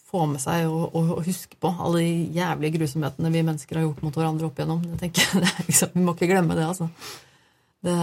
[0.10, 1.70] få med seg og, og, og huske på.
[1.70, 4.86] Alle de jævlige grusomhetene vi mennesker har gjort mot hverandre opp igjennom.
[4.96, 6.90] Jeg tenker, det er liksom, Vi må ikke glemme det, altså.
[7.80, 7.96] Det,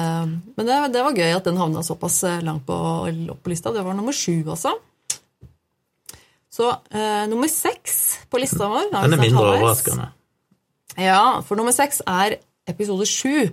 [0.56, 2.76] men det, det var gøy at den havna såpass eh, langt på,
[3.34, 3.74] opp på lista.
[3.74, 4.76] Det var nummer sju, altså.
[6.56, 7.96] Så eh, nummer seks
[8.32, 10.10] på lista vår Den er mindre overraskende.
[10.96, 12.38] Ja, for nummer seks er
[12.70, 13.50] episode sju.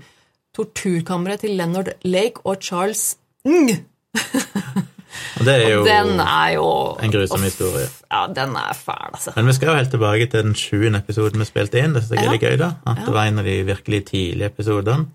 [0.55, 3.73] Torturkammeret til Leonard Lake og Charles Ng.
[5.39, 6.67] Og det er jo Den er jo
[7.03, 7.89] en grusom historie.
[8.11, 9.33] Ja, den er fæl, altså.
[9.35, 11.93] Men vi skal jo helt tilbake til den sjuende episoden vi spilte inn.
[11.93, 12.71] Det synes jeg er litt gøy, da.
[12.89, 15.09] At det var en av de virkelig tidlige episodene.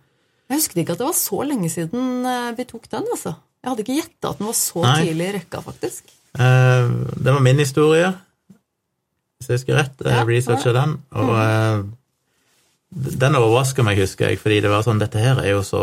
[0.48, 3.35] Jeg husket ikke at det var så lenge siden eh, vi tok den, altså.
[3.62, 4.94] Jeg hadde ikke gjetta at den var så Nei.
[5.07, 6.18] tidlig i rekka, faktisk.
[6.35, 8.11] Eh, det var min historie,
[9.38, 10.05] hvis jeg husker rett.
[10.05, 10.99] Jeg Ja, researcha den.
[11.14, 11.83] Og eh,
[13.21, 15.83] den overraska meg, husker jeg, fordi det var sånn Dette her er jo så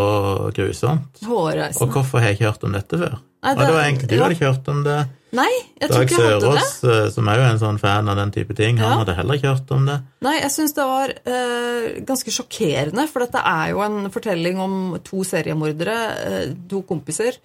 [0.55, 1.21] grusomt.
[1.29, 3.19] Og hvorfor har jeg ikke hørt om dette før?
[3.45, 4.21] Nei, og det var egentlig du ja.
[4.23, 4.97] hadde ikke hørt om det.
[5.35, 6.63] Nei, jeg tror Dag ikke jeg hadde det.
[6.65, 8.97] Sørås, eh, som er jo en sånn fan av den type ting, han Ja.
[9.03, 9.97] hadde heller ikke hørt om det.
[10.25, 14.75] Nei, jeg syns det var eh, ganske sjokkerende, for dette er jo en fortelling om
[15.03, 17.37] to seriemordere, eh, to kompiser,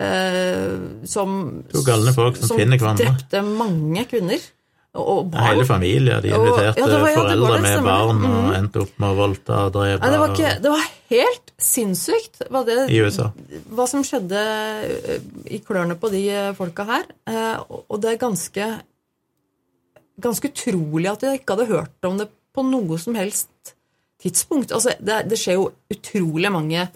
[0.00, 0.76] eh,
[1.08, 3.04] som folk som hverandre.
[3.06, 4.44] drepte mange kvinner.
[4.96, 5.44] Og, og barn.
[5.50, 6.22] Hele familien.
[6.24, 8.30] De Og- inviterte ja, var- ja, foreldre det, med barn mm.
[8.30, 11.52] og endte opp med å voldta og drepe Nei, det, var ikke, det var helt
[11.60, 13.26] sinnssykt hva, det, i USA.
[13.76, 15.20] hva som skjedde eh,
[15.52, 17.04] i klørne på de eh, folka her.
[17.28, 18.70] Uh, og- Og det er ganske
[20.16, 23.74] ganske utrolig at jeg ikke hadde hørt om det på noe som helst
[24.22, 24.72] tidspunkt.
[24.72, 26.86] Altså, det, det skjer jo utrolig mange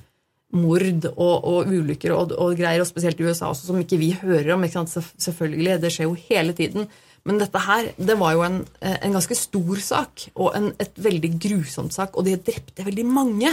[0.57, 4.11] mord og, og ulykker og, og greier, og spesielt i USA også, som ikke vi
[4.23, 4.67] hører om.
[4.67, 6.89] Selvfølgelig, det skjer jo hele tiden.
[7.29, 11.35] Men dette her, det var jo en, en ganske stor sak, og en et veldig
[11.43, 13.51] grusomt sak, og de drepte veldig mange.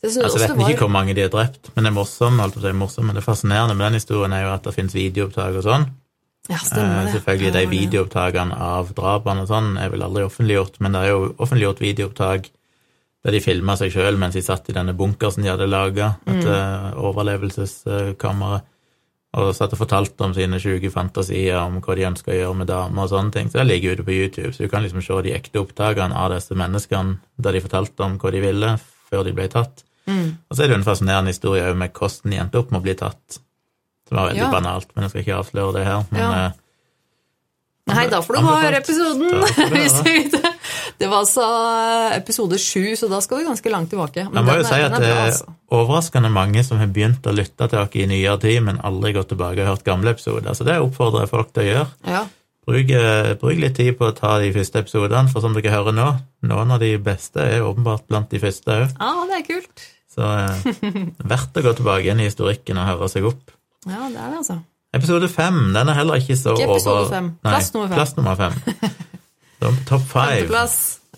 [0.00, 0.70] Jeg Altså, vet var...
[0.72, 3.18] ikke hvor mange de har drept, men det er morsomt, alt det er morsomt, men
[3.18, 5.84] det fascinerende med den historien er jo at det finnes videoopptak og sånn.
[6.48, 7.12] Ja, stemmer Eh, det.
[7.18, 11.20] selvfølgelig, de videoopptakene av drapene og sånn er vel aldri offentliggjort, men det er jo
[11.36, 12.48] offentliggjort videoopptak
[13.24, 16.44] der de filma seg sjøl mens de satt i denne bunkersen de hadde laga, et
[16.44, 16.46] Mm.
[16.52, 18.60] eh, overlevelseskammer,
[19.38, 22.66] og satt og fortalte om sine sjuke fantasier om hva de ønska å gjøre med
[22.66, 23.46] damer og sånne ting.
[23.50, 26.32] Så det ligger ute på YouTube, så du kan liksom se de ekte opptakene av
[26.34, 28.72] disse menneskene der de fortalte om hva de ville,
[29.10, 29.84] før de ble tatt.
[30.08, 30.36] Mm.
[30.50, 32.80] Og så er det jo en fascinerende historie òg med hvordan de endte opp med
[32.80, 33.38] å bli tatt.
[34.08, 34.50] Som var veldig Ja.
[34.50, 36.06] banalt, men jeg skal ikke avsløre det her.
[36.10, 36.46] Men Ja.
[36.46, 36.52] eh,
[37.86, 39.30] Nei, da får du høre episoden!
[39.74, 40.10] Hvis du
[41.00, 41.08] det.
[41.10, 41.44] Var altså
[42.14, 44.26] episode sju, så da skal vi ganske langt tilbake.
[44.28, 45.54] Men Jeg må jo si at det er altså.
[45.80, 49.32] overraskende mange som har begynt å lytte til dere i nyere tid, men aldri gått
[49.32, 50.52] tilbake og hørt gamle episoder.
[50.56, 51.88] Så det oppfordrer jeg folk til å gjøre.
[52.14, 52.22] Ja.
[52.70, 55.96] Bruk, eh, bruk litt tid på å ta de første episodene, for som dere hører
[55.96, 56.08] nå,
[56.46, 58.92] noen av de beste er åpenbart blant de første òg.
[59.00, 59.86] ja, det er kult.
[60.10, 63.54] Så eh, verdt å gå tilbake igjen i historikken og høre seg opp.
[63.88, 64.58] Ja, det er det, altså.
[64.92, 67.12] Episode fem, den er heller ikke så Ikke episode over...
[67.14, 67.28] fem.
[67.46, 67.96] Plass nummer fem.
[67.96, 68.98] Plass nummer fem.
[69.60, 70.46] Topp five.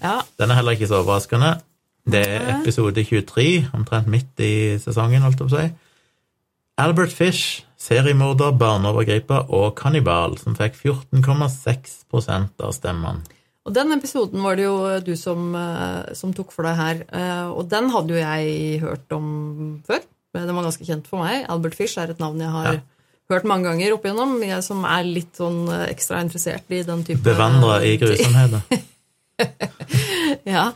[0.02, 0.20] Ja.
[0.38, 1.60] Den er heller ikke så overraskende.
[2.10, 5.68] Det er episode 23, omtrent midt i sesongen, holdt jeg på å si.
[6.82, 13.22] Albert Fish, seriemorder, barneovergriper og kannibal, som fikk 14,6% av stemmene.
[13.62, 17.04] Og den episoden var det jo du som, eh, som tok for deg her.
[17.12, 20.00] eh, Og den hadde jo jeg hørt om før.
[20.34, 21.46] Den var ganske kjent for meg.
[21.48, 22.80] Albert Fish er et navn jeg har Ja.
[23.36, 24.34] Hørt mange ganger opp igjennom.
[24.46, 28.64] Jeg som er litt sånn eh, ekstra interessert i den type Bevandra i grusomheter.
[30.48, 30.68] Ja.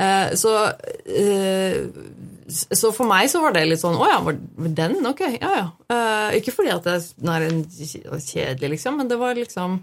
[0.00, 0.50] Eh, Så,
[1.06, 1.82] eh,
[2.48, 4.36] så for meg så var det litt sånn Å ja, var
[4.78, 4.96] den?
[5.06, 5.66] Ok, ja ja.
[6.38, 9.82] Ikke fordi at den er en kjedelig, liksom, men det var liksom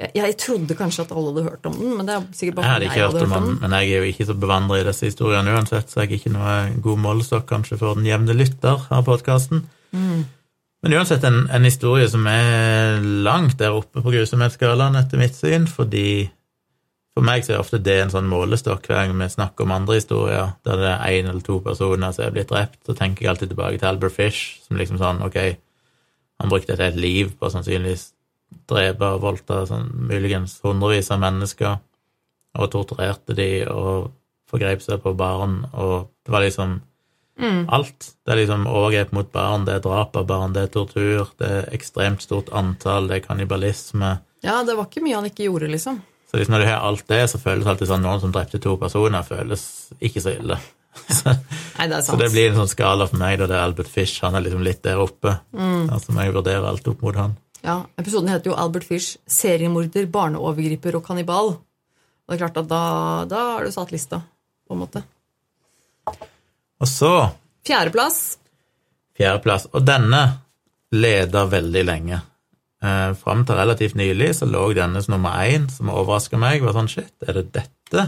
[0.00, 2.56] jeg, jeg trodde kanskje at alle hadde hørt om den, men det er sikkert Jeg
[2.56, 4.86] bare hadde fordi ikke hørt om den, men jeg er jo ikke så bevandra i
[4.88, 8.88] disse historiene uansett, så jeg er ikke noe god målestokk kanskje for den jevne lytter
[8.90, 9.62] av podkasten.
[9.94, 10.24] Mm.
[10.84, 15.64] Men uansett en, en historie som er langt der oppe på grusomhetsskalaen, etter mitt syn,
[15.64, 16.26] fordi
[17.16, 19.96] for meg så er ofte det en sånn målestokk hver gang vi snakker om andre
[19.96, 23.32] historier der det er én eller to personer som er blitt drept, så tenker jeg
[23.32, 25.38] alltid tilbake til Albert Fish, som liksom sånn, ok,
[26.42, 28.10] han brukte et helt liv på å sannsynligvis
[28.68, 31.78] drepe og voldta sånn, muligens hundrevis av mennesker
[32.60, 34.10] og torturerte de og
[34.52, 36.82] forgrep seg på barn, og det var liksom
[37.40, 38.12] Alt.
[38.24, 41.48] Det er liksom overgrep mot barn, det er drap av barn, det er tortur, det
[41.50, 44.12] er ekstremt stort antall, det er kannibalisme.
[44.44, 45.98] Ja, det var ikke mye han ikke gjorde, liksom.
[46.30, 48.76] Så liksom når du har alt det, så føles alltid sånn noen som drepte to
[48.80, 49.66] personer, føles
[50.00, 50.58] ikke så ille.
[51.10, 51.32] Så,
[51.74, 54.20] Nei, det så det blir en sånn skala for meg, da det er Albert Fish,
[54.22, 55.32] han er liksom litt der oppe.
[55.90, 57.34] Altså må jeg vurderer alt opp mot han.
[57.66, 61.50] Ja, Episoden heter jo Albert Fish, seriemorder, barneovergriper og kannibal.
[61.56, 62.82] Og det er klart at da,
[63.26, 64.20] da har du satt lista,
[64.68, 65.02] på en måte.
[66.84, 67.12] Og så
[67.64, 68.36] Fjerdeplass.
[69.16, 69.68] Fjerdeplass.
[69.72, 70.20] Og denne
[70.94, 72.18] leda veldig lenge.
[72.84, 76.60] Eh, Fram til relativt nylig så lå denne som nummer én, som overraska meg.
[76.62, 78.04] var sånn, shit, er det dette?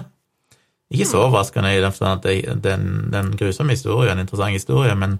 [0.92, 4.54] Ikke så overraskende i den forstand at det, den, den grusomme historien er en interessant
[4.54, 5.16] historie, men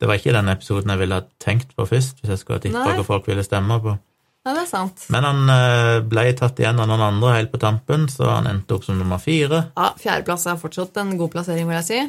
[0.00, 2.64] det var ikke den episoden jeg ville ha tenkt på først, hvis jeg skulle ha
[2.64, 3.92] tippa hva folk ville stemme på.
[4.42, 5.04] Nei, det er sant.
[5.14, 8.74] Men han eh, ble tatt igjen av noen andre helt på tampen, så han endte
[8.74, 9.68] opp som nummer fire.
[9.76, 12.00] Ja, Fjerdeplass er fortsatt en god plassering, vil jeg si.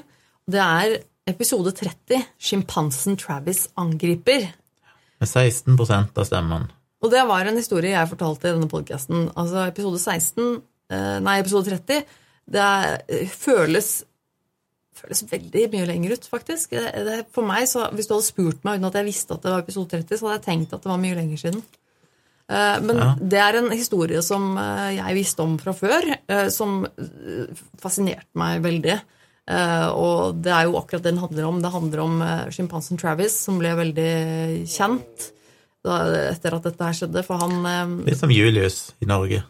[0.49, 4.49] Det er episode 30, 'Sjimpansen Travis angriper'.
[5.19, 6.71] Med 16% av stemmen.
[7.03, 9.29] Og det var en historie jeg fortalte i denne podkasten.
[9.35, 12.03] Altså, episode 16, eh, nei, episode 30,
[12.51, 14.03] det er, eh, føles
[14.93, 16.69] føles veldig mye lenger ut, faktisk.
[16.69, 19.41] Det, det, for meg, så, Hvis du hadde spurt meg uten at jeg visste at
[19.43, 21.63] det var episode 30, så hadde jeg tenkt at det var mye lenger siden.
[22.51, 23.15] Uh, Men Ja.
[23.19, 26.85] det er en historie som uh, jeg visste om fra før, uh, som
[27.81, 29.01] fascinerte meg veldig.
[29.51, 31.61] Eh, og det er jo akkurat det den handler om.
[31.63, 34.11] Det handler om eh, sjimpansen Travis, som ble veldig
[34.71, 35.31] kjent
[35.83, 35.97] da,
[36.31, 37.25] etter at dette her skjedde.
[37.27, 39.43] For han eh, Litt som Julius i Norge.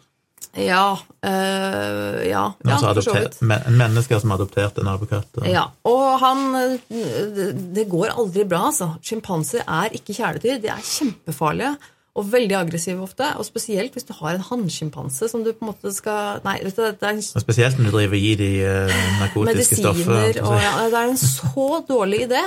[0.54, 0.96] Ja.
[1.26, 3.40] Øh, ja, ja for så vidt.
[3.42, 5.30] men, en menneske som adopterte en apekatt.
[5.40, 6.44] og- Ja, og han
[6.88, 8.96] det- Det går aldri bra, altså.
[9.02, 10.60] Sjimpanser er ikke kjæledyr.
[10.62, 11.76] De er kjempefarlige
[12.14, 13.26] og veldig aggressive ofte.
[13.40, 16.76] Og spesielt hvis du har en hannsjimpanse som du på en måte skal Nei, vet
[16.78, 20.20] du, det er en spesielt når du driver og gir de eh, narkotiske stoffer.
[20.28, 20.44] altså.
[20.46, 22.44] og ja, Det er en så dårlig idé.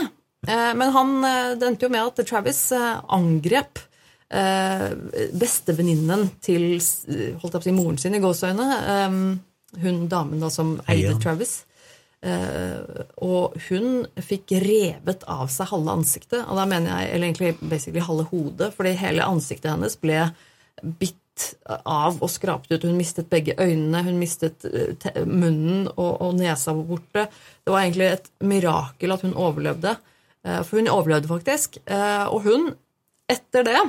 [0.47, 3.83] Eh, Men han eh, det endte jo med at Travis eh, angrep
[4.31, 4.87] eh,
[5.35, 8.67] bestevenninnen til eh, holdt jeg på å si, moren sin i gåseøyne.
[8.95, 9.19] eh,
[9.83, 11.65] Hun damen da som eide Travis.
[12.25, 16.41] Eh, og hun fikk revet av seg halve ansiktet.
[16.45, 20.23] Og da mener jeg, eller egentlig basically halve hodet, fordi hele ansiktet hennes ble
[21.01, 21.15] bitt
[21.85, 22.81] av og skrapt ut.
[22.81, 27.27] Hun mistet begge øynene, hun mistet eh, munnen og, og nesa var borte.
[27.63, 29.97] Det var egentlig et mirakel at hun overlevde.
[30.45, 31.81] Eh, For hun overlevde faktisk.
[31.87, 32.71] Og hun,
[33.29, 33.79] etter det,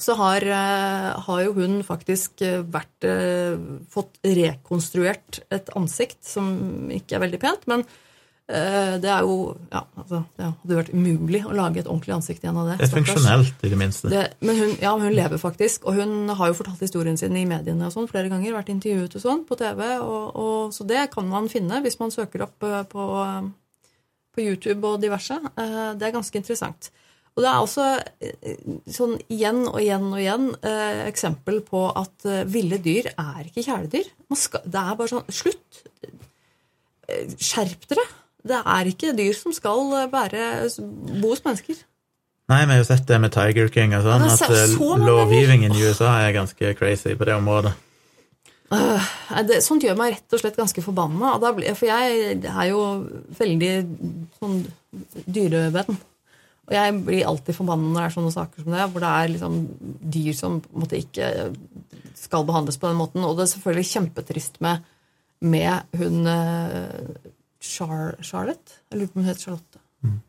[0.00, 3.58] så har, eh, har jo hun faktisk eh, vært eh,
[3.92, 7.86] fått rekonstruert et ansikt som ikke er veldig pent, men
[8.52, 12.56] det er jo Ja, altså, det hadde vært umulig å lage et ordentlig ansikt igjen
[12.58, 12.74] av det.
[12.82, 14.10] Det er funksjonelt, i det minste.
[14.12, 17.46] Det, men hun, ja, hun lever faktisk, og hun har jo fortalt historien sin i
[17.48, 18.52] mediene og sånn flere ganger.
[18.58, 22.12] Vært intervjuet og sånn på TV, og, og, så det kan man finne hvis man
[22.12, 23.06] søker opp på,
[24.34, 25.38] på YouTube og diverse.
[25.54, 26.90] Det er ganske interessant.
[27.32, 27.84] Og det er også
[28.20, 33.46] eh, sånn igjen og igjen og igjen eh, eksempel på at eh, ville dyr er
[33.46, 34.10] ikke kjæledyr.
[34.36, 35.80] Skal, det er bare sånn Slutt!
[37.08, 38.04] Eh, Skjerp dere!
[38.42, 40.50] Det er ikke dyr som skal eh, være,
[41.22, 41.80] bo hos mennesker.
[42.52, 45.86] Nei, vi har jo sett det med Tiger King og sånn, at så lovgivningen i
[45.86, 47.72] USA er ganske crazy på det området.
[48.72, 49.04] Uh,
[49.44, 51.36] det, sånt gjør meg rett og slett ganske forbanna.
[51.76, 52.80] For jeg er jo
[53.38, 53.72] veldig
[54.40, 54.62] sånn
[55.24, 56.00] dyrevenn.
[56.68, 59.30] Og jeg blir alltid forbanna når det er sånne saker som det, hvor det er
[59.32, 59.60] liksom
[60.14, 61.30] dyr som på en måte ikke
[62.18, 63.24] skal behandles på den måten.
[63.26, 64.84] Og det er selvfølgelig kjempetrist med,
[65.42, 68.78] med hun eh, Char Charlotte.
[68.90, 69.82] Jeg lurer på om hun heter Charlotte.
[70.02, 70.20] Mm.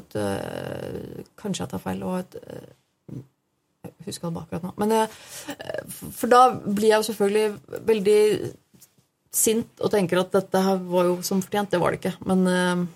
[0.00, 2.04] At, uh, kanskje jeg tar feil.
[2.06, 2.68] Og et eh,
[3.80, 4.72] jeg husker det akkurat nå.
[4.80, 5.14] Men eh,
[6.16, 8.20] for da blir jeg jo selvfølgelig veldig
[9.30, 11.72] sint og tenker at dette her var jo som fortjent.
[11.72, 12.16] Det var det ikke.
[12.28, 12.86] Men, eh,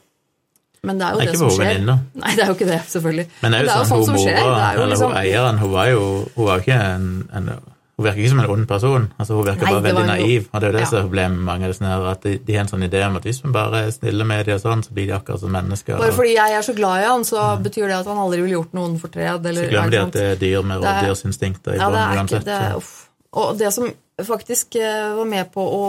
[0.85, 1.69] men det er jo Det det, er ikke som skjer.
[1.75, 1.99] venninne.
[2.23, 3.27] Nei, det er jo ikke det, selvfølgelig.
[3.43, 4.41] Men det er jo det er jo sånn, som hun skjer.
[4.41, 6.03] mora, Det er eller liksom hun eieren, hun var jo
[6.37, 7.55] hun var ikke en, en
[7.97, 9.03] Hun virker ikke som en ond person.
[9.23, 10.47] Altså, hun virker Nei, bare veldig naiv.
[10.53, 10.87] Og det er jo det Ja.
[10.91, 13.03] som er problemet med mange av disse her, at de, de har en sånn idé
[13.07, 15.39] om at hvis man bare er snille med dem og sånn, så blir de akkurat
[15.45, 15.99] som mennesker.
[16.01, 18.41] Bare og fordi jeg er så glad i han, så betyr det at han aldri
[18.43, 19.47] ville gjort noen fortred.
[19.47, 21.91] Eller, så glemmer de at det det er dyr med Det er- rovdyrsinstinkter i Ja,
[21.95, 22.45] det er ikke uansett.
[22.51, 22.75] det.
[22.83, 23.09] Uff.
[23.33, 23.93] Og det som
[24.27, 25.85] faktisk eh, var med på å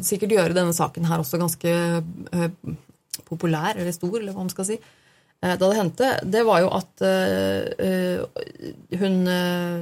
[0.00, 1.66] sikkert gjøre denne saken her også ganske
[2.32, 2.48] eh,
[3.32, 6.68] populær, eller stor, eller hva man skal si, eh, da det hendte, det var jo
[6.76, 9.16] at eh, eh, hun,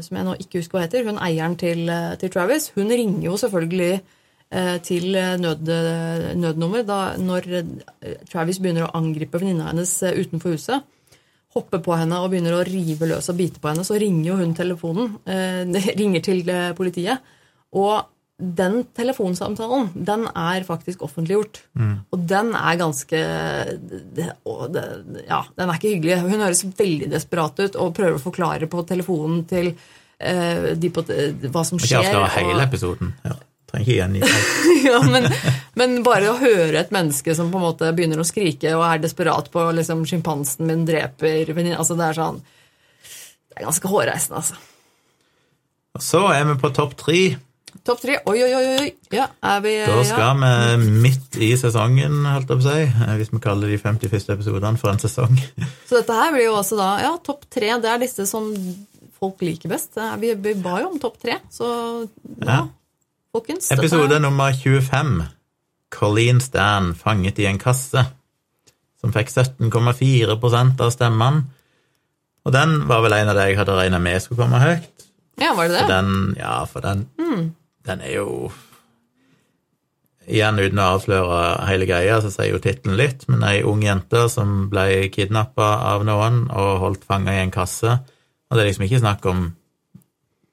[0.07, 1.85] som jeg nå ikke husker hva heter, hun eieren til,
[2.21, 4.01] til Travis, hun ringer jo selvfølgelig
[4.83, 5.69] til nød,
[6.35, 7.45] nødnummer da, når
[8.27, 10.89] Travis begynner å angripe venninna hennes utenfor huset
[11.55, 14.39] hopper på henne og begynner å rive løs og bite på henne, så ringer jo
[14.41, 15.13] hun telefonen.
[16.01, 17.23] Ringer til politiet.
[17.79, 17.95] Og
[18.41, 21.61] den telefonsamtalen, den er faktisk offentliggjort.
[22.11, 23.21] Og den er ganske
[24.17, 24.87] det, det,
[25.29, 26.17] Ja, den er ikke hyggelig.
[26.25, 29.75] Hun høres veldig desperat ut og prøver å forklare på telefonen til
[30.19, 32.09] eh, de på, hva som Ikke skjer.
[32.09, 33.13] avsløre og- hele episoden.
[33.29, 33.37] Ja,
[33.71, 34.21] trenger ikke gjengi
[34.91, 35.29] ja, men,
[35.79, 39.05] men bare å høre et menneske som på en måte begynner å skrike og er
[39.05, 44.59] desperat på liksom, 'Sjimpansen min dreper altså, Det er sånn Det er ganske hårreisende, altså.
[45.95, 47.21] Og så er vi på topp tre.
[47.87, 48.19] Topp tre.
[48.27, 48.65] Oi, oi, oi.
[48.81, 48.89] oi.
[49.15, 50.05] Ja, er vi Da ja.
[50.09, 53.79] skal vi midt i sesongen, holdt jeg på å si, eh, hvis vi kaller de
[53.81, 55.39] 50 første episodene for en sesong.
[55.89, 57.71] Så dette her blir jo også da Ja, topp tre.
[57.83, 58.51] Det er disse som
[59.21, 59.99] folk liker best.
[60.21, 61.67] Vi, vi ba jo om topp tre, så
[62.41, 62.61] ja, Ja.
[63.37, 63.71] folkens.
[63.75, 65.27] Episode er- nummer 25.
[65.91, 68.05] Colleen Stan fanget i en kasse,
[69.01, 71.45] som fikk 17,4% av stemmene.
[72.47, 74.87] Og den var vel en av de jeg hadde regna med skulle komme høyt.
[75.41, 75.97] Ja, var det For det?
[75.97, 77.07] den, ja, for den,
[77.89, 78.51] den er jo
[80.31, 84.29] Igjen uten å avsløre hele greia, så sier jo tittelen litt, men ei ung jente
[84.31, 87.97] som ble kidnappa av noen og holdt fanga i en kasse.
[88.47, 89.41] Og det er liksom ikke snakk om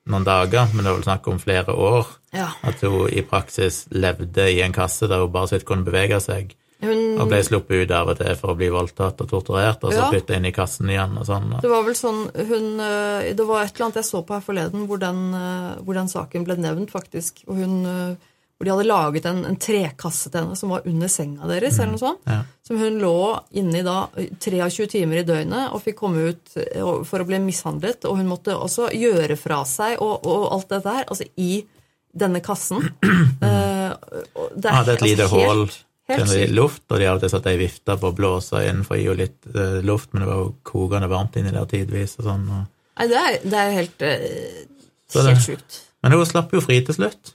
[0.08, 2.10] noen dager, men det er vel snakk om flere år.
[2.34, 2.48] Ja.
[2.66, 6.20] At hun i praksis levde i en kasse der hun bare så vidt kunne bevege
[6.24, 9.82] seg, Hun, og ble sluppet ut av og til for å bli voldtatt og torturert,
[9.82, 10.10] og så Ja.
[10.12, 11.50] flytta inn i kassen igjen og sånn.
[11.62, 14.42] Det var vel sånn hun, øh, Det var et eller annet jeg så på her
[14.46, 17.42] forleden hvor den, øh, hvor den saken ble nevnt, faktisk.
[17.48, 18.16] Og hun, øh,
[18.58, 21.92] hvor de hadde laget en, en trekasse til henne som var under senga deres, eller
[21.92, 22.20] noe sånt.
[22.28, 22.44] Ja.
[22.64, 24.08] Som hun lå inni da
[24.40, 28.06] 23 timer i døgnet og fikk komme ut for å bli mishandlet.
[28.06, 31.66] Og hun måtte også gjøre fra seg og, og alt dette her, altså i
[32.14, 32.86] denne kassen.
[33.42, 35.70] Eh, Uh, det er et lite altså, hull
[36.14, 36.54] helt sykt.
[36.56, 39.00] luft, og de av og til satt ei vifte på å blåse inn for å
[39.00, 42.30] gi henne litt uh, luft, men det var jo kokende varmt inni der tidvis og
[42.30, 42.46] sånn.
[42.48, 42.66] Og...
[42.98, 45.82] Nei, det er, det er helt, uh, helt sjukt.
[46.06, 47.34] Men hun slapp jo fri til slutt.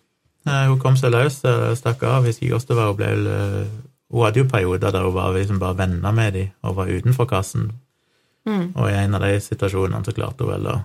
[0.49, 1.41] Eh, hun kom seg løs,
[1.79, 2.25] stakk av.
[2.27, 3.11] Hvis ikke det var hun ble
[4.13, 7.29] Hun hadde jo perioder der hun var liksom bare venner med dem og var utenfor
[7.31, 7.71] kassen.
[8.45, 8.75] Mm.
[8.75, 10.81] Og i en av de situasjonene så klarte hun vel å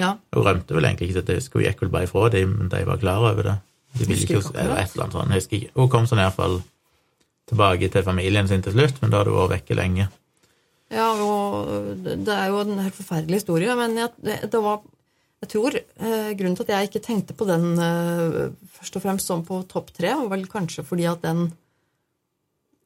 [0.00, 0.14] Ja.
[0.32, 2.84] Hun rømte vel egentlig ikke til tysk, hun gikk vel bare ifra dem, men de
[2.88, 3.56] var klar over det.
[3.98, 5.72] De ville ikke, ikke eller et eller annet sånt, jeg husker ikke.
[5.76, 6.56] Hun kom sånn iallfall
[7.50, 10.08] tilbake til familien sin til slutt, men da hadde hun vært vekke lenge.
[10.92, 14.82] Ja, og det er jo en helt forferdelig historie, men jeg, det, det var
[15.42, 19.26] Jeg tror eh, grunnen til at jeg ikke tenkte på den eh, først og fremst
[19.26, 21.48] som på topp tre, var vel kanskje fordi at den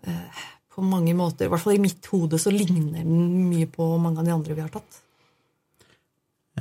[0.07, 3.91] eh, på mange måter, i hvert fall i mitt hode, så ligner den mye på
[4.01, 5.03] mange av de andre vi har tatt.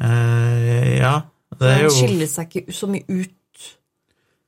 [0.04, 1.16] Eh, ja,
[1.56, 3.36] det er jo Den skiller seg ikke så mye ut.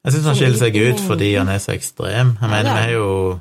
[0.08, 2.38] Jeg syns han skiller seg ut fordi han er så ekstrem.
[2.40, 3.40] Jeg mener, det er vi er jo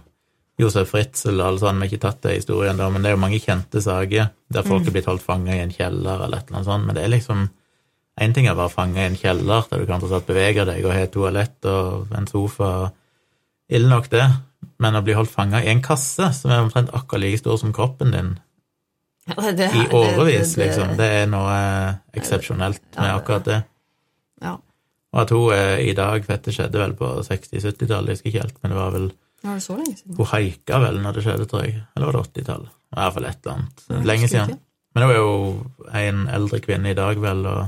[0.59, 3.11] Josef Fritzel og alle sånne, vi har ikke tatt det i historien da, men det
[3.11, 4.89] er jo mange kjente saker der folk Mm.
[4.89, 7.13] er blitt holdt fanga i en kjeller eller et eller annet sånt, men det er
[7.15, 7.49] liksom
[8.19, 10.83] Én ting er å være fanga i en kjeller der du kan tross bevege deg
[10.87, 12.91] og ha et toalett og en sofa,
[13.69, 14.25] ille nok det,
[14.81, 17.75] men å bli holdt fanga i en kasse som er omtrent akkurat like stor som
[17.77, 18.39] kroppen din,
[19.29, 23.65] det- i årevis, det- liksom, det er noe eh, eksepsjonelt med akkurat det.
[25.14, 28.59] Og at hun er i dag, dette skjedde vel på 60-70-tallet, jeg husker ikke helt,
[28.62, 29.09] men det var vel
[29.47, 30.16] var det så lenge siden?
[30.16, 31.81] Hun haika vel når det skjedde, tror jeg.
[31.95, 32.71] Eller var det 80-tallet?
[32.97, 34.07] I hvert fall et eller annet.
[34.09, 34.51] Lenge siden.
[34.51, 34.62] ikke.
[34.97, 35.33] Men hun er jo
[36.01, 37.66] en eldre kvinne i dag, vel, og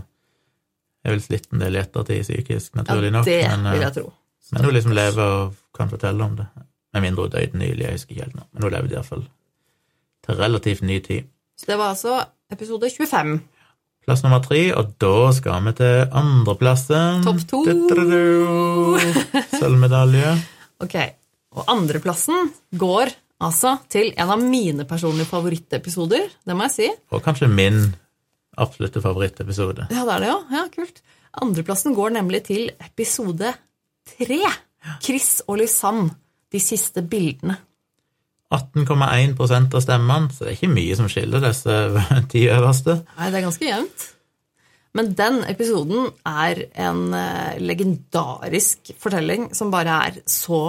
[1.05, 3.29] er vel slitt en del i ettertid psykisk, naturlig nok.
[3.29, 4.13] Ja, det men, eh, vil jeg tro.
[4.53, 6.47] men hun liksom lever og kan fortelle om det.
[6.95, 8.47] Med mindre hun døde nylig, jeg husker ikke helt nå.
[8.53, 9.27] Men hun levde iallfall
[10.27, 11.29] til relativt ny tid.
[11.59, 13.41] Så det var altså episode 25.
[14.09, 17.19] Plass nummer tre, og da skal vi til andreplassen.
[17.27, 17.59] Topp to.
[19.53, 20.31] Sølvmedalje.
[20.79, 20.95] Ok,
[21.59, 23.11] og andreplassen går
[23.43, 26.87] altså til en av mine personlige favorittepisoder, det må jeg si.
[27.11, 27.81] Og kanskje min
[28.63, 29.89] absolutte favorittepisode.
[29.91, 30.39] Ja, det er det, jo.
[30.55, 31.03] Ja, kult.
[31.43, 33.51] Andreplassen går nemlig til episode
[34.15, 34.39] tre.
[35.03, 36.15] Chris og Lisanne,
[36.55, 37.59] de siste bildene.
[38.55, 41.75] 18,1% av stemmene, så det er ikke mye som skiller disse
[42.33, 43.03] ti øverste.
[43.19, 44.07] Nei, det er ganske jevnt.
[44.97, 50.63] Men den episoden er en eh, legendarisk fortelling som bare er så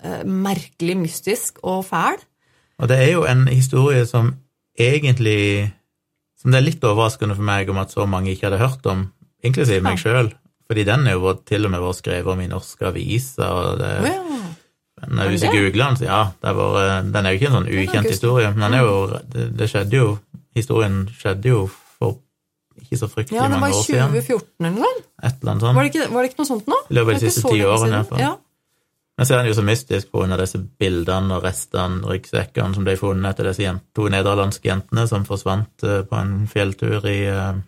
[0.00, 2.16] eh, merkelig mystisk og fæl.
[2.80, 4.34] Og det er jo en historie som
[4.76, 5.72] egentlig
[6.36, 9.06] Som det er litt overraskende for meg om at så mange ikke hadde hørt om,
[9.42, 10.28] inklusiv meg sjøl.
[10.68, 13.48] Fordi den er jo til og med vært skrevet om i norske aviser.
[13.48, 14.25] og det, oh, ja.
[15.04, 17.68] Men hvis jeg googler den, så ja, det er den er jo ikke en sånn
[17.68, 18.52] ukjent historie.
[18.54, 18.94] Men den er jo,
[19.34, 20.14] det, det skjedde jo
[20.56, 22.14] Historien skjedde jo for
[22.80, 24.14] ikke så fryktelig ja, det var i år siden.
[24.14, 25.02] 2014 eller noe.
[25.20, 25.76] Et eller annet sånt.
[25.76, 26.78] Var det ikke, var det ikke noe sånt nå?
[26.80, 28.22] I løpet av de siste ti årene, i hvert fall.
[28.22, 28.30] Ja.
[29.16, 30.36] Men så er den jo så mystisk pga.
[30.40, 35.86] disse bildene og restene, ryggsekkene som ble funnet etter disse to nederlandske jentene som forsvant
[35.88, 37.62] eh, på en fjelltur i eh,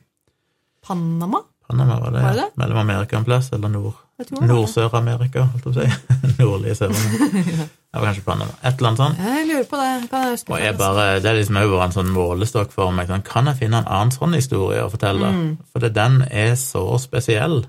[0.85, 1.41] Panama?
[1.69, 2.21] Panama, var det?
[2.25, 2.47] Var det?
[2.57, 3.97] Mellom Amerika en plass, eller nord.
[4.41, 6.39] Nord-Sør-Amerika, holdt jeg på å si.
[6.41, 7.66] Nordlige Sør-Amerika.
[7.89, 8.55] Det var kanskje Panama.
[8.61, 9.21] Et eller annet sånt.
[9.25, 9.93] Jeg lurer på det.
[10.11, 13.09] Kan jeg Og jeg bare, Det er liksom bare en sånn målestokk for meg.
[13.09, 15.31] Sånn, kan jeg finne en annen sånn historie å fortelle?
[15.33, 15.47] Mm.
[15.73, 17.62] For det, den er så spesiell.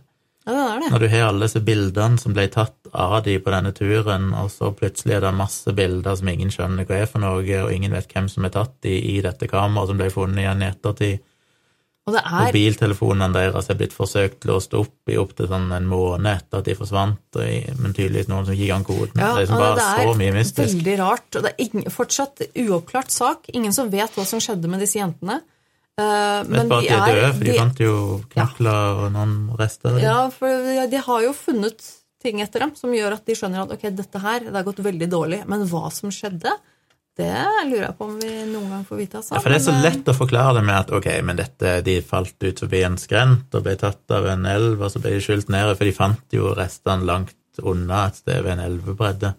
[0.43, 0.91] Ja, det er det.
[0.91, 4.51] Når du har alle disse bildene som ble tatt av de på denne turen, og
[4.51, 7.95] så plutselig er det masse bilder som ingen skjønner hva er for noe, og ingen
[7.95, 11.25] vet hvem som er tatt de i dette kameraet som ble funnet igjen i ettertid.
[12.17, 16.65] Er Mobiltelefonene deres er blitt forsøkt låst opp i opptil sånn en måned etter at
[16.65, 19.13] de forsvant, men tydeligvis noen som gikk an koden.
[19.19, 20.73] Ja, det er liksom bare det er så mye mystisk.
[20.73, 21.29] veldig rart.
[21.35, 23.49] Og det er ingen, fortsatt uoppklart sak.
[23.53, 25.41] Ingen som vet hva som skjedde med disse jentene.
[25.99, 27.95] Uh, men bare at de er døde, for de, de- fant jo
[28.31, 29.97] knokler og noen rester.
[29.99, 31.83] Ja, for de har jo funnet
[32.23, 34.79] ting etter dem som gjør at de skjønner at ok, dette her, det har gått
[34.83, 35.41] veldig dårlig.
[35.51, 36.51] Men hva som skjedde,
[37.19, 37.31] det
[37.69, 39.19] lurer jeg på om vi noen gang får vite.
[39.19, 39.35] Altså.
[39.35, 41.75] Ja, for det er så eh, lett å forklare det med at ok, men dette,
[41.85, 45.17] de falt ut forbi en skrent og ble tatt av en elv, og så ble
[45.17, 49.33] de skylt ned, for de fant jo restene langt unna et sted ved en elvebredde.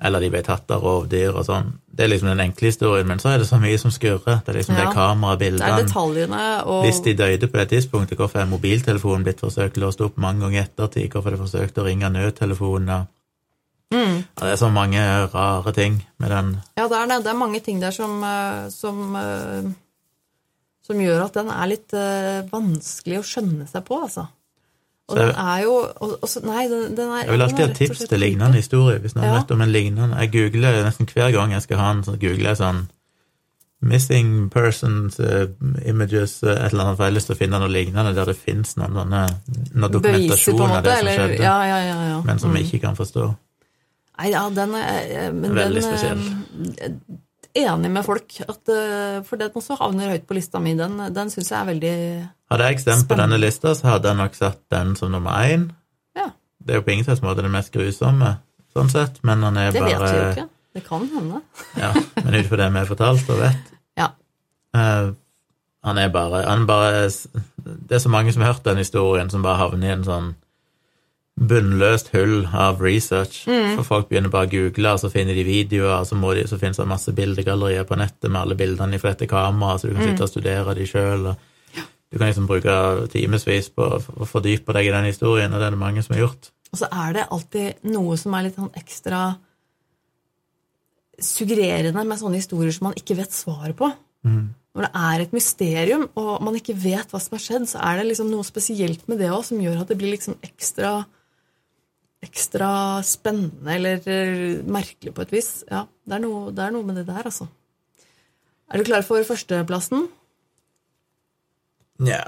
[0.00, 1.74] Eller de ble tatt av rovdyr og sånn.
[1.92, 4.38] Det er liksom den enkle historien, men så er det så mye som skurrer.
[4.46, 4.80] Det er liksom Ja.
[4.80, 6.64] det Det er kamerabildene.
[6.64, 10.40] og Hvis de døde på det tidspunktet, hvorfor er mobiltelefonen blitt forsøkt låst opp mange
[10.40, 11.10] ganger i ettertid?
[11.12, 13.08] Hvorfor er det forsøkt å ringe nødtelefoner?
[13.92, 15.02] Mm, Ja, det er så mange
[15.34, 16.50] rare ting med den.
[16.78, 17.20] Ja, det er det.
[17.24, 19.70] Det er mange ting der som, eh, som, eh,
[20.86, 24.26] som gjør at den er litt eh, vanskelig å skjønne seg på, altså.
[25.10, 27.74] Og jeg, den er jo og, og, Nei, den, den er Jeg vil alltid ha
[27.74, 28.98] tips til lignende historie.
[29.02, 29.32] Hvis noen Ja.
[29.40, 32.52] vet om en lignende Jeg googler nesten hver gang jeg skal ha en, så googler
[32.52, 32.84] jeg sånn
[33.82, 35.16] Missing persons
[35.88, 38.36] images, et eller annet, for jeg har lyst til å finne noe lignende der det
[38.36, 39.30] fins noen noen,
[39.90, 42.18] dokumentasjon av det som Eller, skjedde, ja, ja, ja, ja.
[42.26, 42.66] men som vi Mm.
[42.68, 43.30] ikke kan forstå.
[44.20, 46.90] Nei, ja, den er eh, men Veldig den, eh, spesiell.
[47.56, 48.36] Enig med folk.
[48.44, 50.74] At, eh, for den også havner høyt på lista mi.
[50.78, 51.94] Den, den syns jeg er veldig
[52.52, 55.70] Hadde jeg stemt på denne lista, så hadde jeg nok satt den som nummer én.
[56.18, 56.28] Ja.
[56.60, 58.34] Det er jo på ingen slags måte det mest grusomme,
[58.74, 60.46] sånn sett, men han er Det vet vi jo ikke.
[60.74, 61.40] Det kan hende.
[61.78, 61.90] Ja,
[62.20, 64.12] men ut fra det vi har fortalt og vet Ja.
[64.76, 65.14] Uh,
[65.82, 69.42] Han er bare, han bare Det er så mange som har hørt den historien, som
[69.42, 70.34] bare havner i en sånn
[71.40, 73.46] bunnløst hull av research.
[73.48, 73.76] Mm.
[73.78, 76.58] For folk begynner bare å google, og så finner de videoer, og så, de, så
[76.60, 80.04] finnes det masse bildegallerier på nettet med alle bildene fra dette kameraet, så du kan
[80.04, 80.10] Mm.
[80.12, 81.36] sitte og studere de sjøl.
[82.10, 85.70] Du kan liksom bruke timevis på å fordype deg i den historien, og det er
[85.70, 86.50] det mange som har gjort.
[86.72, 89.36] Og så er det alltid noe som er litt sånn ekstra
[91.20, 93.90] suggererende med sånne historier som man ikke vet svaret på.
[94.24, 97.98] Når det er et mysterium, og man ikke vet hva som har skjedd, så er
[97.98, 101.00] det liksom noe spesielt med det òg som gjør at det blir liksom ekstra
[102.24, 105.50] ekstra spennende eller eh, merkelig på et vis.
[105.70, 107.48] Ja, det er noe, det er noe med det der, altså.
[108.70, 110.06] Er du klar for førsteplassen?
[112.00, 112.22] Nja,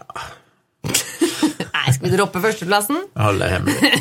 [1.73, 3.05] Nei, skal vi droppe førsteplassen?
[3.39, 3.93] det hemmelig.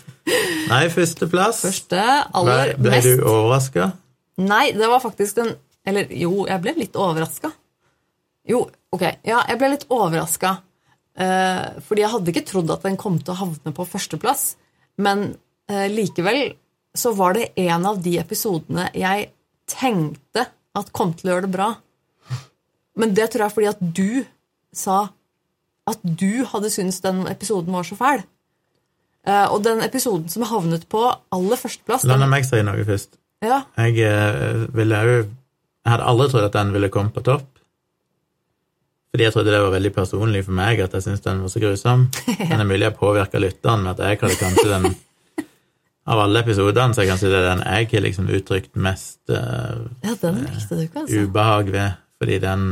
[0.70, 1.64] Nei, førsteplass.
[1.66, 2.04] Første,
[2.36, 3.90] aller ble ble du overraska?
[4.40, 5.50] Nei, det var faktisk den
[5.84, 7.50] Eller jo, jeg ble litt overraska.
[8.48, 9.04] Jo, ok.
[9.26, 10.58] Ja, jeg ble litt overraska.
[11.20, 14.54] Uh, fordi jeg hadde ikke trodd at den kom til å havne på førsteplass.
[14.98, 15.36] Men
[15.70, 16.54] eh, likevel
[16.96, 19.30] så var det en av de episodene jeg
[19.70, 21.68] tenkte at kom til å gjøre det bra.
[22.98, 24.24] Men det tror jeg er fordi at du
[24.74, 24.98] sa
[25.90, 28.22] at du hadde syntes den episoden var så fæl.
[29.26, 31.02] Eh, og den episoden som havnet på
[31.34, 33.18] aller førsteplass La meg si noe først.
[33.44, 37.59] ja, Jeg eh, ville jo Jeg hadde aldri trodd at den ville komme på topp.
[39.10, 41.62] Fordi jeg trodde det var veldig personlig for meg at jeg syntes den var så
[41.62, 42.04] grusom.
[42.38, 44.92] Men det er mulig jeg påvirka lytteren med at jeg hadde kanskje den
[46.10, 50.14] Av alle episodene så er kanskje det den jeg har liksom uttrykt mest uh, ja,
[50.16, 51.20] ikke, altså.
[51.20, 51.98] ubehag ved.
[52.20, 52.62] Fordi den,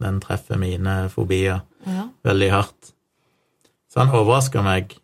[0.00, 2.06] den treffer mine fobier Ja.
[2.24, 2.92] veldig hardt.
[3.92, 4.94] Så han overraska meg.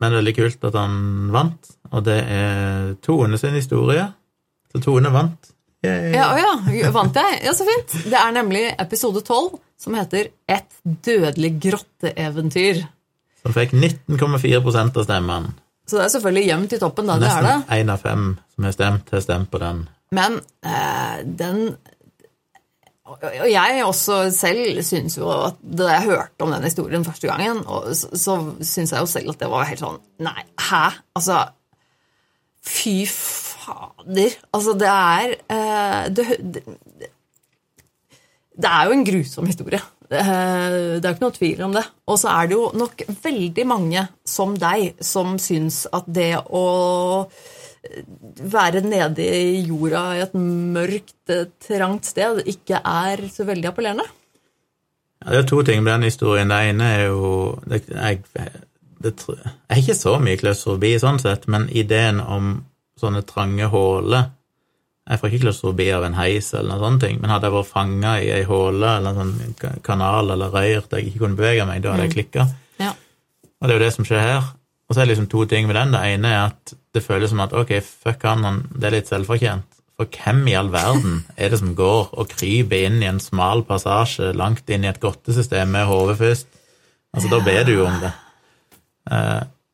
[0.00, 0.96] Men veldig kult at han
[1.32, 4.08] vant, og det er Tone sin historie.
[4.72, 5.52] Så Tone vant.
[5.86, 7.38] Ja, å ja, vant jeg?
[7.46, 7.94] Ja, så fint.
[8.06, 12.84] Det er nemlig episode 12, som heter Et dødelig grotteeventyr.
[13.42, 15.54] Som fikk 19,4% av stemmene.
[15.86, 17.18] Så det er selvfølgelig jevnt i toppen, da.
[17.22, 17.58] Det er det.
[17.60, 18.24] Nesten én av fem
[18.54, 19.84] som har stemt, har stemt på den.
[20.16, 21.60] Men eh, den
[23.06, 27.62] Og jeg også selv syns jo at da jeg hørte om den historien første gangen,
[27.94, 30.84] så, så syns jeg jo selv at det var helt sånn Nei, hæ?
[31.14, 31.44] Altså
[32.66, 33.04] Fy
[34.06, 34.38] fader.
[34.52, 36.64] Altså, det er eh, det,
[38.56, 39.80] det, er jo en grusom historie.
[40.08, 41.84] Det, det er jo ikke noe tvil om det.
[42.06, 46.66] Og så er det jo nok veldig mange som deg som syns at det å
[48.42, 54.06] være nede i jorda i et mørkt, eh, trangt sted ikke er så veldig appellerende.
[55.24, 56.48] Ja, Det er to ting med den historien.
[56.48, 58.22] Det ene er jo det, jeg,
[59.02, 62.64] det, jeg er ikke så mye klaustrofobi sånn sett, men ideen om
[63.00, 64.30] sånne trange håler
[65.06, 67.70] Jeg får ikke klaustrofobi av en heis eller noen sånne ting, men hadde jeg vært
[67.70, 71.66] fanga i ei håle eller en sånn kanal eller røyr der jeg ikke kunne bevege
[71.68, 72.48] meg, da hadde jeg klikka.
[72.82, 72.90] Ja.
[73.60, 74.48] Og det er jo det som skjer her.
[74.86, 75.94] Og så er det liksom to ting med den.
[75.94, 79.66] Det ene er at det føles som at ok, fuck han, det er litt selvfortjent.
[79.96, 83.62] For hvem i all verden er det som går og kryper inn i en smal
[83.68, 86.50] passasje langt inn i et godtesystem med hodet først?
[87.16, 88.12] Altså, da ber du jo om det.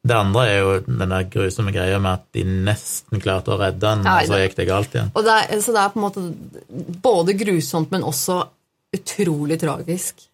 [0.03, 4.01] Det andre er jo den grusomme greia med at de nesten klarte å redde han,
[4.03, 5.13] og så gikk det galt igjen.
[5.15, 6.25] Og det er, så det er på en måte
[7.05, 8.41] både grusomt, men også
[8.99, 10.25] utrolig tragisk.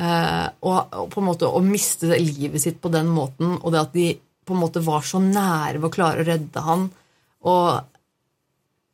[0.00, 3.82] Eh, og, og på en måte å miste livet sitt på den måten, og det
[3.82, 4.06] at de
[4.46, 6.86] på en måte var så nære ved å klare å redde han.
[7.50, 7.66] Og,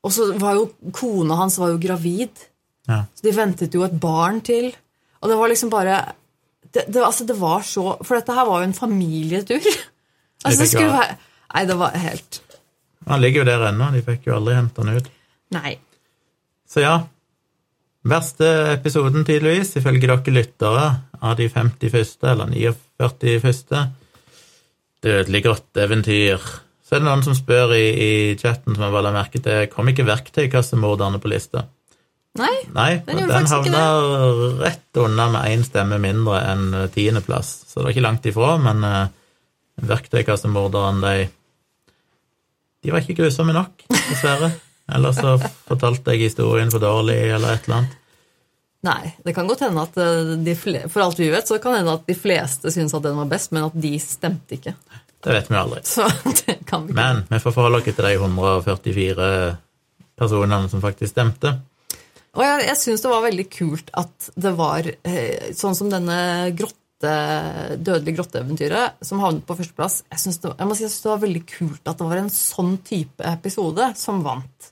[0.02, 2.46] og så var jo kona hans var jo gravid,
[2.88, 3.02] Ja.
[3.12, 4.72] så de ventet jo et barn til.
[5.20, 6.00] Og det var liksom bare
[6.76, 9.66] det, det, altså det var så For dette her var jo en familietur.
[10.44, 11.14] Altså, det skulle være-
[11.56, 12.36] Nei, det var helt
[13.08, 15.06] Han ligger jo der ennå, de fikk jo aldri hente han ut.
[15.56, 15.72] Nei.
[16.68, 16.92] Så ja,
[18.06, 20.84] verste episoden tydeligvis, ifølge dere lyttere,
[21.22, 23.84] av de 50 første, eller 49 første.
[25.06, 26.46] Dødelig grotteeventyr.
[26.86, 29.66] Så er det noen som spør i, i chatten, som jeg bare la merke til,
[29.72, 31.64] kom ikke verktøykassemorderne på lista?
[32.36, 32.54] Nei.
[32.74, 33.82] Nei, Den den, havna
[34.60, 38.54] rett unna med én stemme mindre enn eh, tiendeplass, så det var ikke langt ifra,
[38.62, 39.08] men uh,
[39.86, 41.28] verktøykassemorderen, de
[42.84, 44.52] De var ikke grusomme nok, dessverre.
[44.94, 45.32] Eller så
[45.66, 47.94] fortalte jeg historien for dårlig, eller et eller annet.
[48.86, 51.74] Nei, det kan godt hende at eh, de fleste, For alt vi vet, så kan
[51.74, 54.76] det hende at de fleste syntes at den var best, men at de stemte ikke.
[55.24, 55.80] Det vet vi aldri.
[55.82, 56.06] Så
[56.44, 56.94] det kan vi.
[56.94, 59.30] Men vi får forholde oss til de 144
[60.16, 61.56] personene som faktisk stemte.
[62.36, 66.18] Og jeg, jeg syns det var veldig kult at det var eh, sånn som denne
[66.56, 67.12] grotte,
[67.76, 70.02] dødelige grotteeventyret som havnet på førsteplass.
[70.12, 72.74] Jeg syns det, jeg si synes det var veldig kult at det var en sånn
[72.84, 74.70] type episode som vant.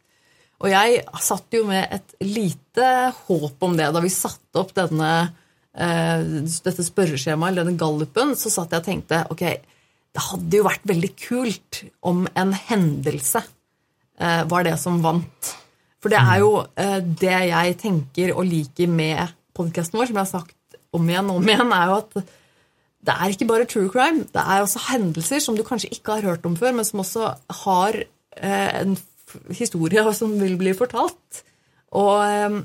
[0.64, 2.90] Og jeg satt jo med et lite
[3.26, 5.10] håp om det da vi satte opp denne,
[5.76, 6.28] eh,
[6.68, 8.36] dette spørreskjemaet, eller denne gallupen.
[8.38, 9.44] Så satt jeg og tenkte ok,
[10.14, 13.42] det hadde jo vært veldig kult om en hendelse
[14.20, 15.54] eh, var det som vant.
[16.04, 20.26] For det er jo eh, det jeg tenker og liker med podkasten vår, som jeg
[20.26, 22.18] har sagt om igjen og om igjen, er jo at
[23.04, 24.26] det er ikke bare true crime.
[24.28, 27.32] Det er også hendelser som du kanskje ikke har hørt om før, men som også
[27.64, 27.98] har
[28.36, 28.94] eh, en
[29.56, 31.40] historie som vil bli fortalt.
[31.96, 32.60] Og eh,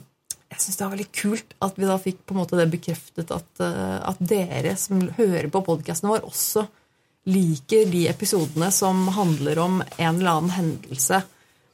[0.50, 3.32] jeg syns det var veldig kult at vi da fikk på en måte det bekreftet
[3.32, 6.68] at, eh, at dere som hører på podkasten vår, også
[7.30, 11.24] liker de episodene som handler om en eller annen hendelse.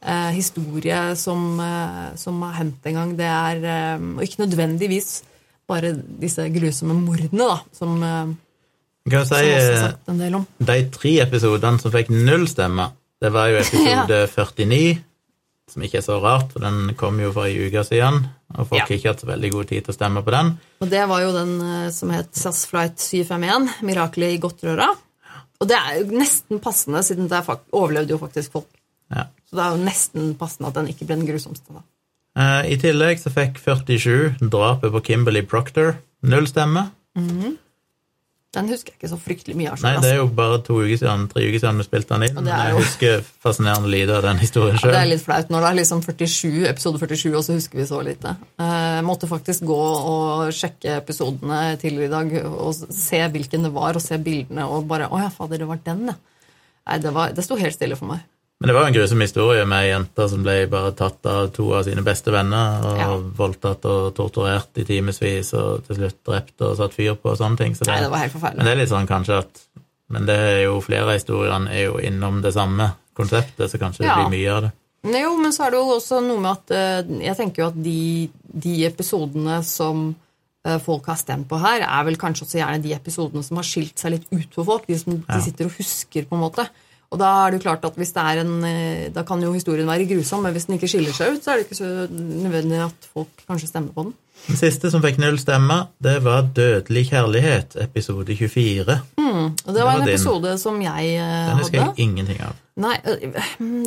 [0.06, 3.14] Eh, historie som, eh, som har hendt en gang.
[3.18, 5.24] Det er eh, Og ikke nødvendigvis
[5.68, 8.36] bare disse grusomme mordene, da, som, eh,
[9.06, 12.91] Jeg kan jo si eh, de tre episodene som fikk null stemmer,
[13.22, 15.00] det var jo episode 49,
[15.74, 18.78] som ikke er så rart, for den kom jo for ei uke siden, og folk
[18.78, 18.86] Ja.
[18.86, 20.54] har ikke hatt så veldig god tid til å stemme på den.
[20.82, 24.93] Og det var jo den eh, som het SAS Flight 751, 'Mirakelet i Godtrøra'.
[25.62, 28.70] Og det er jo nesten passende, siden det er overlevde jo faktisk folk.
[29.10, 29.26] Ja.
[29.56, 31.72] Så det er jo nesten passende at den ikke ble den grusomste.
[31.72, 31.84] da.
[32.36, 35.95] Eh, I tillegg så fikk 47 drapet på Kimberly Proctor
[36.26, 36.89] null stemme.
[38.56, 39.82] Den husker jeg ikke så fryktelig mye av.
[39.84, 40.12] Nei, det altså.
[40.14, 42.36] er jo bare to uker siden, tre uker siden vi spilte den inn.
[42.38, 45.70] Men jeg jo- husker fascinerende lite av den historien Det er litt flaut når det
[45.72, 48.36] er liksom 47, episode 47, og så husker vi så lite.
[48.60, 53.95] Jeg måtte faktisk gå og sjekke episodene tidligere i dag og se hvilken det var,
[53.95, 56.16] og se bildene, og bare Å ja, fader, det var den, ja.
[56.88, 58.24] Nei, det, var, det sto helt stille for meg.
[58.60, 61.49] Men det var jo en grusom historie med ei jente som ble bare tatt av
[61.53, 63.08] to av sine beste venner, og Ja.
[63.18, 67.58] voldtatt og torturert i timevis, og til slutt drept og satt fyr på og sånne
[67.60, 67.76] ting.
[67.76, 69.62] Så det, Nei, det var helt Men det er litt sånn kanskje at
[70.08, 74.03] Men det er jo flere av historiene er jo innom det samme konseptet, så kanskje
[74.06, 74.72] det blir mye av det.
[75.22, 77.84] Jo, men så er det jo også noe med at eh, jeg tenker jo at
[77.84, 80.16] de, de episodene som
[80.64, 83.64] eh, folk har stemt på her, er vel kanskje også gjerne de episodene som har
[83.66, 84.86] skilt seg litt ut for folk.
[84.88, 85.36] De som Ja.
[85.36, 86.70] de sitter og husker, på en måte.
[87.16, 89.53] Og da er det jo klart at hvis det er en eh, Da kan jo
[89.55, 91.89] historien være grusom, men hvis den ikke skiller seg ut, så er det ikke så
[92.11, 94.13] nødvendig at folk kanskje stemmer på den.
[94.45, 98.97] Den siste som fikk null stemmer, det var Dødelig kjærlighet, episode 24.
[99.24, 100.13] Og det var var en din.
[100.13, 101.49] episode som jeg hadde.
[101.49, 102.59] Den husker jeg ingenting av.
[102.84, 103.39] Nei, øh,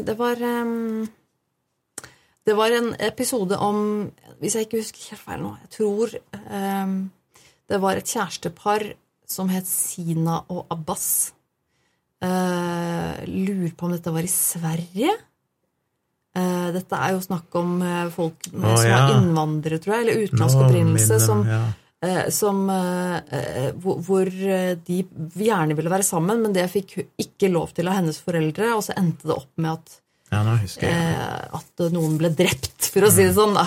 [0.08, 0.40] det var
[2.48, 4.10] Det var en episode om
[4.40, 6.14] Hvis jeg ikke husker helt feil nå Jeg tror
[7.68, 8.86] det var et kjærestepar
[9.28, 11.34] som het Sina og Abbas.
[12.18, 15.12] Uh, lurer på om dette var i Sverige?
[16.38, 18.96] Uh, dette er jo snakk om uh, folk Å, som ja.
[18.98, 21.62] er innvandrere, tror jeg, eller utenlandsk Nå opprinnelse, som ja.
[22.30, 22.60] som
[23.82, 24.98] hvor, hvor de
[25.42, 28.94] gjerne ville være sammen, men det fikk ikke lov til av hennes foreldre, og så
[29.00, 29.96] endte det opp med at
[30.28, 30.92] Ja, nå husker jeg.
[30.92, 33.62] eh, at noen ble drept, for å si det sånn, da.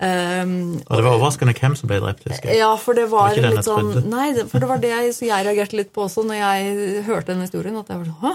[0.00, 0.54] Um,
[0.86, 2.58] Og det var overraskende hvem som ble drept, husker jeg.
[2.62, 3.90] ja, for det var, det var litt sånn.
[4.12, 7.44] Nei, for det var det jeg, jeg reagerte litt på også når jeg hørte den
[7.44, 7.76] historien.
[7.80, 8.34] At jeg var sånn Hå?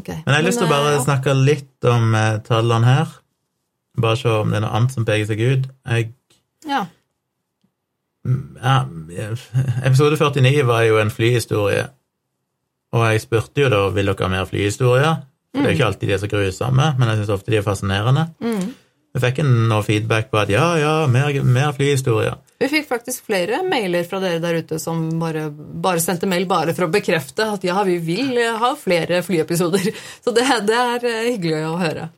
[0.00, 0.08] Ok.
[0.08, 1.04] Men jeg har lyst til å bare eh, ja.
[1.04, 3.16] snakke litt om eh, tallene her.
[4.00, 5.66] Bare se om det er noe annet som peker seg ut.
[5.96, 6.12] Jeg,
[6.68, 6.84] Ja.
[8.62, 8.76] ja,
[9.84, 11.88] episode 49 var jo en flyhistorie,
[12.94, 15.22] og jeg spurte jo da vil dere ha mer flyhistorier.
[15.52, 17.58] For Det er jo ikke alltid de er så grusomme, men jeg syns ofte de
[17.60, 18.24] er fascinerende.
[18.40, 18.70] Mm.
[19.12, 22.38] Vi fikk en noe feedback på at ja, ja, mer, mer flyhistorier.
[22.62, 26.72] Vi fikk faktisk flere mailer fra dere der ute som bare, bare sendte mail bare
[26.76, 29.90] for å bekrefte at ja, vi vil ha flere flyepisoder.
[30.24, 32.08] Så det, det er eh, hyggelig å høre.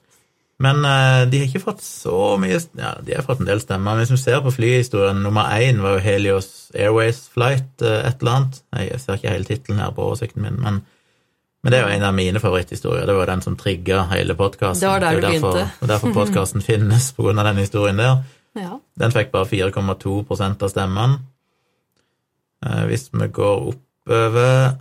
[0.62, 3.96] Men uh, de har ikke fått så mye Ja, de har fått en del stemmer.
[3.96, 8.22] Men hvis du ser på flyhistorien, nummer én var jo Helios Airways Flight, uh, et
[8.22, 8.60] eller annet.
[8.78, 10.84] Jeg ser ikke hele tittelen her på oversikten min, men,
[11.64, 13.06] men det er jo en av mine favoritthistorier.
[13.08, 14.84] Det var den som trigga hele podkasten.
[14.84, 18.18] Det var der du derfor, derfor podkasten finnes, på grunn av den historien der.
[18.52, 18.76] Ja.
[19.00, 21.22] Den fikk bare 4,2% av stemmene.
[22.66, 24.76] Eh, Hvis vi går oppover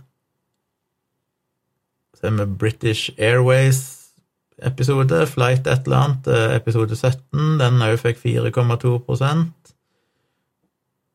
[2.20, 7.58] Så er vi British Airways-episode, Flight et eller annet, eh, episode 17.
[7.60, 9.52] Den òg fikk 4,2%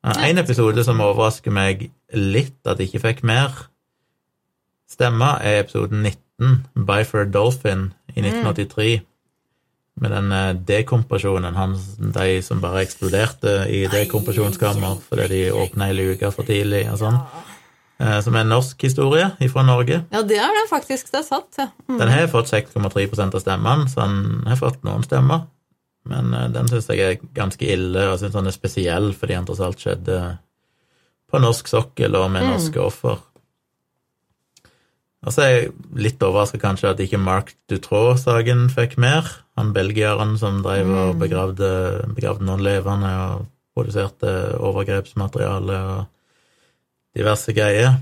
[0.03, 3.68] En episode som overrasker meg litt at jeg ikke fikk mer
[4.89, 9.01] stemmer, er episode 19, Byford Dolphin, i 1983
[9.99, 11.75] med den eh, dekompresjonen, han,
[12.15, 17.17] de som bare eksploderte i dekompresjonskammer fordi de åpna ei luke for tidlig og sånn.
[17.99, 20.05] Eh, Som er en norsk historie fra Norge.
[20.11, 21.11] ja, det er den faktisk.
[21.11, 21.59] Det er sant.
[21.89, 21.97] Mm.
[21.99, 25.47] Den har fått 6,3% av stemmene, så den har fått noen stemmer.
[26.07, 29.49] Men eh, den syns jeg er ganske ille, og syns han er spesiell fordi han
[29.49, 30.21] tross alt skjedde
[31.29, 33.19] på norsk sokkel og med norske offer.
[35.27, 39.27] Og så er jeg litt overraska kanskje at ikke Mark Dutroux-saken fikk mer.
[39.59, 41.71] Han belgieren som drev og begravde,
[42.15, 44.31] begravde noen levende og produserte
[44.63, 46.05] overgrepsmateriale og
[47.19, 47.99] diverse greier.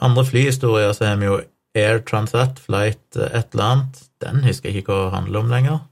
[0.00, 1.40] Andre flyhistorier så har vi jo
[1.74, 4.02] Air Transat Flight et eller annet.
[4.22, 5.82] Den husker jeg ikke hva handler om lenger.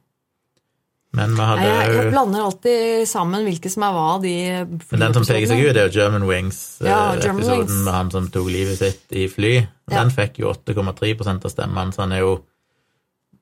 [1.17, 4.33] Men vi hadde jeg, jeg blander alltid sammen hvilke som er hva de
[4.69, 7.73] Men den som peker seg ut, er jo German Wings-episoden Ja, German Wings.
[7.87, 9.55] med han som tok livet sitt i fly.
[9.89, 10.03] Ja.
[10.03, 12.35] Den fikk jo 8,3% av stemmene, så han er jo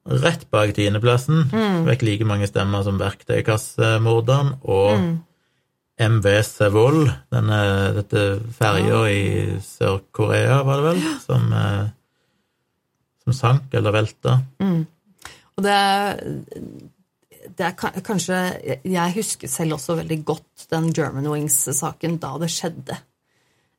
[0.07, 1.49] rett bak tiendeplassen.
[1.51, 1.81] Mm.
[1.91, 5.15] Fikk like mange stemmer som verktøykassemorderen og Mm.
[5.99, 7.59] MV Sevoll, denne,
[7.97, 9.21] dette ferja i
[9.65, 11.87] Sør-Korea, var det vel, som, eh,
[13.25, 14.35] som sank eller velta.
[14.61, 15.79] Og det,
[17.57, 18.37] det er kanskje
[18.85, 22.97] Jeg husker selv også veldig godt den German Wings-saken da det skjedde.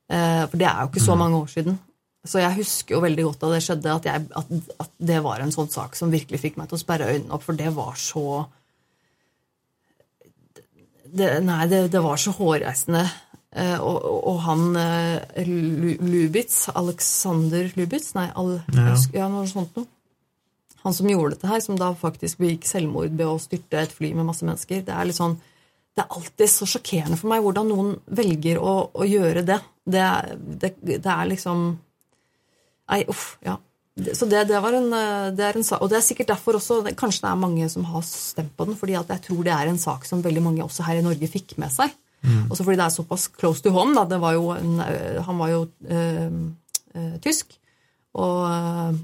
[0.09, 1.79] Eh, For det er jo ikke så mange år siden.
[2.27, 4.49] Så jeg husker jo veldig godt da det skjedde, at, jeg, at,
[4.83, 7.43] at det var en sånn sak som virkelig fikk meg til å sperre øynene opp,
[7.45, 8.23] for det var så
[11.07, 13.05] det, Nei, det, det var så hårreisende.
[13.57, 18.89] Eh, og, og, og han eh, Lubitz, Alexander Lubitz Nei, Al, Ja.
[19.15, 19.87] ja, noe sånt noe.
[20.87, 24.13] Han som gjorde dette her, som da faktisk begikk selvmord ved å styrte et fly
[24.15, 24.85] med masse mennesker.
[24.87, 25.35] Det er litt sånn,
[25.97, 29.59] det er alltid så sjokkerende for meg hvordan noen velger å, å gjøre det.
[29.83, 30.05] Det,
[30.63, 30.71] det.
[30.87, 31.69] det er liksom
[32.87, 33.33] Nei, uff.
[33.43, 33.57] Ja.
[34.15, 34.93] Så det, det var en,
[35.35, 37.83] det er en sak, Og det er sikkert derfor også Kanskje det er mange som
[37.89, 40.85] har stemt på den, fordi jeg tror det er en sak som veldig mange også
[40.87, 41.91] her i Norge fikk med seg.
[42.49, 43.95] Også fordi det er såpass close to home.
[43.95, 44.05] Da.
[44.09, 44.79] Det var jo en,
[45.27, 46.39] han var jo øh,
[46.95, 47.57] øh, tysk.
[48.17, 48.97] Og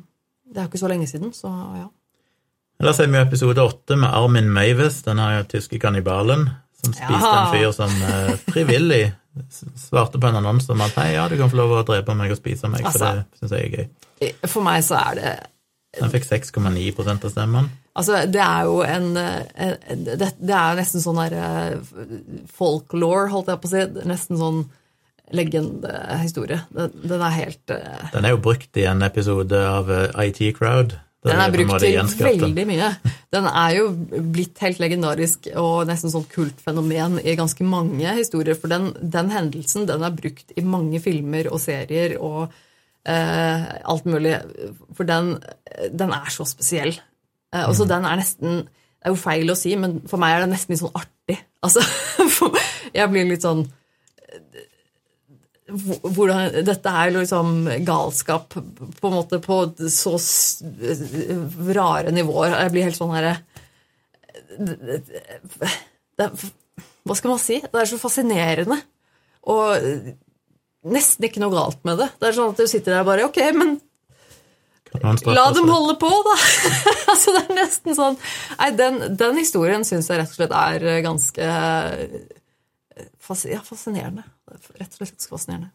[0.54, 1.50] det er jo ikke så lenge siden, så
[1.80, 1.88] ja.
[2.82, 6.48] Ellers er vi episode åtte med Armin Meiwes, den her tyske kannibalen,
[6.84, 7.34] som spiste Ja.
[7.46, 9.04] en fyr som eh, frivillig
[9.80, 12.34] svarte på en annonse om at hei, ja, du kan få lov å drepe meg
[12.34, 13.24] og spise meg, for Altså.
[13.32, 14.34] det syns jeg er gøy.
[14.52, 15.32] For meg så er det
[16.02, 17.70] Den fikk 6,9% av stemmene.
[17.96, 23.52] Altså, det er jo en, en det, det er nesten sånn der eh, folklore, holdt
[23.54, 23.84] jeg på å si.
[24.10, 24.64] Nesten sånn
[25.34, 26.62] legendehistorie.
[26.74, 28.12] Den, den er helt uh...
[28.14, 30.96] Den er jo brukt i en episode av eh, IT Crowd.
[31.24, 32.90] Den er brukt til veldig mye.
[33.32, 33.86] Den er jo
[34.34, 38.58] blitt helt legendarisk og nesten sånn kultfenomen i ganske mange historier.
[38.60, 42.52] For den, den hendelsen den er brukt i mange filmer og serier og
[43.08, 44.36] eh, alt mulig.
[44.98, 45.38] For den,
[45.96, 46.98] den er så spesiell.
[47.54, 50.36] Eh, og så den er nesten Det er jo feil å si, men for meg
[50.36, 51.40] er det nesten litt sånn artig.
[51.64, 51.84] Altså,
[52.36, 52.60] for,
[52.96, 53.66] jeg blir litt sånn
[55.74, 57.54] hvordan, Dette er liksom
[57.88, 59.60] galskap på en måte på
[59.92, 60.16] så
[61.78, 62.58] rare nivåer.
[62.62, 63.38] Jeg blir helt sånn herre
[64.54, 66.28] det,
[67.04, 67.58] Hva skal man si?
[67.64, 68.78] Det er så fascinerende.
[69.50, 70.14] og
[70.84, 72.12] nesten ikke noe galt med det.
[72.20, 73.78] Det er sånn at du sitter der og bare Ok, men
[75.02, 76.36] La dem holde på, da!
[77.12, 78.18] altså, det er nesten sånn
[78.60, 82.20] Nei, den, den historien syns jeg rett og slett er eh, ganske eh,
[83.24, 84.26] fas, ja, fascinerende.
[84.52, 85.72] Rett og slett fascinerende.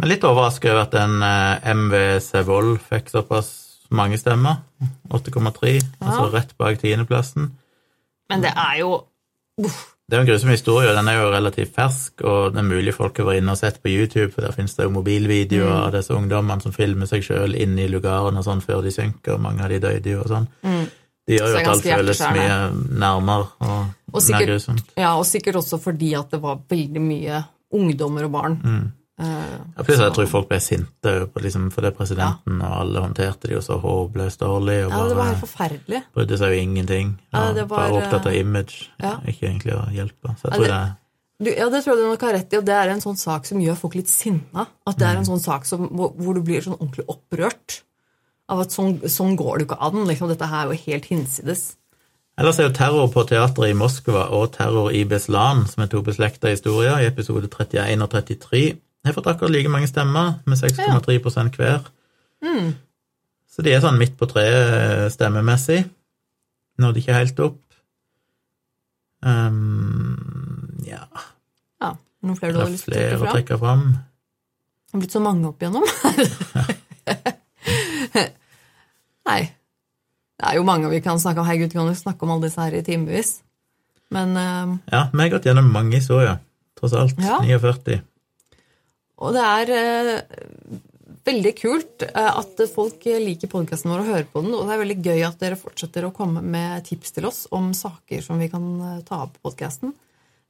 [0.00, 3.50] Men litt overraska over at en MV MVC Vold fikk såpass
[3.92, 4.62] mange stemmer.
[5.12, 7.50] 8,3, altså rett bak tiendeplassen.
[8.30, 8.94] Men det er jo
[9.60, 12.58] uff, Det er jo en grusom historie, og den er jo relativt fersk, og det
[12.58, 14.94] er mulig folk har vært inne og sett på YouTube, for der finnes det jo
[14.96, 18.90] mobilvideoer av disse ungdommene som filmer seg sjøl inne i lugaren og sånn før de
[18.94, 20.48] synker, og mange av de døde jo og sånn.
[21.30, 22.58] De gjør jo det at alt føles mye
[23.04, 24.84] nærmere og, Og sikkert- grusomt.
[24.96, 28.56] Ja, og sikkert også fordi at det var veldig mye ungdommer og barn.
[28.64, 28.92] Mm.
[29.20, 33.52] Ja, plutselig jeg tror folk ble sinte på liksom, fordi presidenten og alle håndterte de
[33.58, 36.00] jo så håpløst dårlig, og ja, det var helt forferdelig.
[36.16, 37.10] brydde seg jo ingenting.
[37.34, 39.18] Ja, var, bare opptatt av eh, image, ja.
[39.28, 40.32] ikke egentlig å hjelpe.
[40.40, 40.96] Så jeg Ja, tror det- det,
[41.44, 43.16] Du, ja, det tror jeg du nok har rett i, og det er en sånn
[43.16, 44.66] sak som gjør folk litt sinna.
[44.86, 47.82] At det er en sånn sak som, hvor, hvor du blir sånn ordentlig opprørt.
[48.48, 50.06] Av at sånn, sånn går det jo ikke an.
[50.06, 51.76] Liksom, dette her er jo helt hinsides.
[52.40, 56.00] Ellers er jo terror på teatret i Moskva og terror i Beslan, som er to
[56.00, 58.60] beslekta historier, i episode 31 og 33,
[59.04, 61.90] har fått akkurat like mange stemmer, med 6,3 hver.
[62.40, 62.70] Mm.
[63.50, 65.82] Så de er sånn midt på treet stemmemessig.
[66.80, 67.60] Nådde ikke helt opp.
[69.20, 71.04] Um, ja
[71.76, 71.90] Ja,
[72.24, 73.90] Noen flere du har lyst til å trekke fram.
[73.92, 75.84] Det har blitt så mange opp igjennom.
[79.28, 79.42] Nei.
[80.40, 81.48] Det er jo mange vi kan snakke om.
[81.48, 83.34] Herregud, vi kan jo snakke om alle disse her i timevis.
[84.14, 86.38] Men uh, Ja, vi har gått gjennom mange historier,
[86.80, 87.20] tross alt.
[87.20, 87.42] Ja.
[87.44, 88.00] 49.
[89.20, 90.78] Og det er uh,
[91.28, 94.56] veldig kult uh, at folk liker podkasten vår og hører på den.
[94.56, 97.74] Og det er veldig gøy at dere fortsetter å komme med tips til oss om
[97.76, 99.92] saker som vi kan eh, ta opp på podkasten.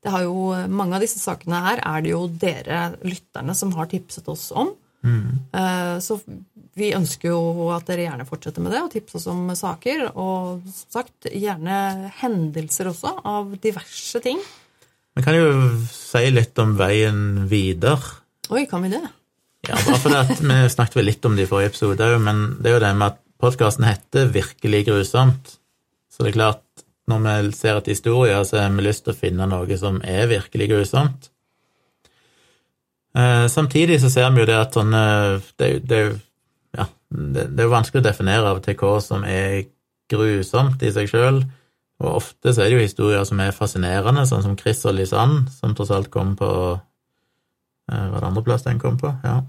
[0.01, 3.91] Det har jo, mange av disse sakene her er det jo dere lytterne som har
[3.91, 4.71] tipset oss om.
[5.05, 6.21] Eh, Så
[6.77, 10.11] vi ønsker jo at dere gjerne fortsetter med det og tipse oss om saker.
[10.15, 14.41] Og som sagt, gjerne hendelser også, av diverse ting.
[15.17, 15.49] Vi kan jo
[15.91, 17.99] si litt om veien videre.
[18.51, 19.03] Oi, kan vi det?
[19.69, 22.45] Ja, bare fordi at Vi snakket vel litt om det i forrige episode òg, men
[22.61, 25.57] det er jo det med at podkasten heter Virkelig grusomt.
[26.11, 29.19] Så det er klart, når vi ser etter historier, så har vi lyst til å
[29.19, 31.30] finne noe som er virkelig grusomt.
[33.17, 34.93] Eh, samtidig så ser vi jo det at sånn
[35.59, 36.01] Det, det,
[36.77, 39.65] ja, det, det er jo vanskelig å definere av og til hva som er
[40.11, 41.43] grusomt i seg sjøl.
[42.01, 45.45] Og ofte så er det jo historier som er fascinerende, sånn som Chris og Lisanne,
[45.53, 49.13] som tross alt kom på eh, Var det andreplass den kom på?
[49.25, 49.41] Ja.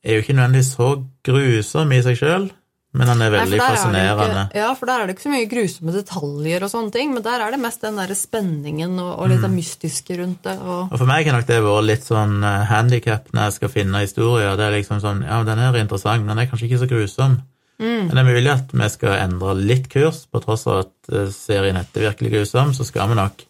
[0.00, 0.90] Er jo ikke nødvendigvis så
[1.24, 2.50] grusom i seg sjøl,
[2.96, 4.44] men han er Nei, veldig er fascinerende.
[4.48, 7.22] Ikke, ja, for der er det ikke så mye grusomme detaljer og sånne ting, men
[7.26, 10.56] der er det mest den der spenningen og, og litt det mystiske rundt det.
[10.58, 14.02] Og, Og for meg har nok det vært litt sånn handikap når jeg skal finne
[14.02, 14.58] historier.
[14.58, 17.38] Det er liksom sånn Ja, den er interessant, men den er kanskje ikke så grusom.
[17.80, 21.30] Men det er mulig at vi skal endre litt kurs, på tross av at eh,
[21.32, 23.46] serien heter Virkelig grusom, så skal vi nok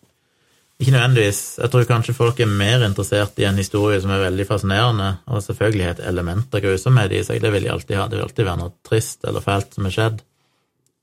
[0.80, 4.46] ikke nødvendigvis Jeg tror kanskje folk er mer interessert i en historie som er veldig
[4.48, 7.42] fascinerende, og selvfølgelig har et element av grusomhet i seg.
[7.42, 8.08] Det vil de alltid ha.
[8.08, 10.22] Det vil alltid være noe trist eller fælt som er skjedd.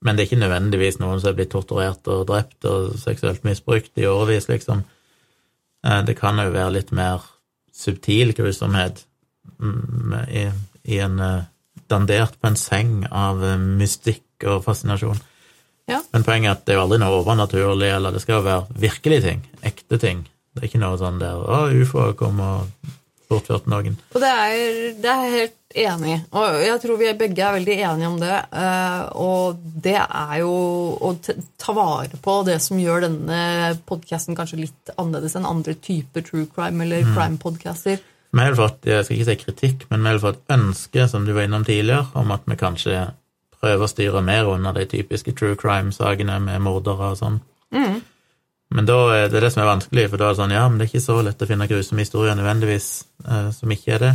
[0.01, 3.97] Men det er ikke nødvendigvis noen som er blitt torturert og drept og seksuelt misbrukt
[3.97, 4.84] i årevis, liksom.
[5.86, 7.21] Eh, Det kan jo være litt mer
[7.73, 9.05] subtil grusomhet
[9.59, 10.45] mm, i,
[10.93, 11.47] i en eh,
[11.89, 15.21] dandert på en seng av eh, mystikk og fascinasjon.
[15.88, 16.01] Ja.
[16.13, 18.79] Men poenget er at det er jo aldri noe overnaturlig, eller det skal jo være
[18.88, 20.25] virkelige ting, ekte ting.
[20.53, 22.67] Det er ikke noe sånn der 'Å, ufo kom og
[23.29, 23.95] bortførte noen'.
[24.15, 26.17] og det er, det er jeg helt enig.
[26.31, 28.45] Og jeg tror vi begge er veldig enige om det.
[28.53, 31.13] eh, Og det er jo å
[31.57, 36.47] ta vare på det som gjør denne podkasten kanskje litt annerledes enn andre typer true
[36.47, 37.99] crime eller crime-podcaster.
[38.33, 41.33] Vi har fått, jeg skal ikke si kritikk, men vi har fått ønske, som du
[41.33, 43.11] var innom tidligere, om at vi kanskje
[43.61, 47.41] prøver å styre mer under de typiske true crime-sakene med mordere og sånn.
[48.69, 50.79] Men da er det det som er vanskelig, for da er det sånn, ja, men
[50.79, 52.89] det er ikke så lett å finne grusomme historier nødvendigvis
[53.23, 54.13] eh, som ikke er det.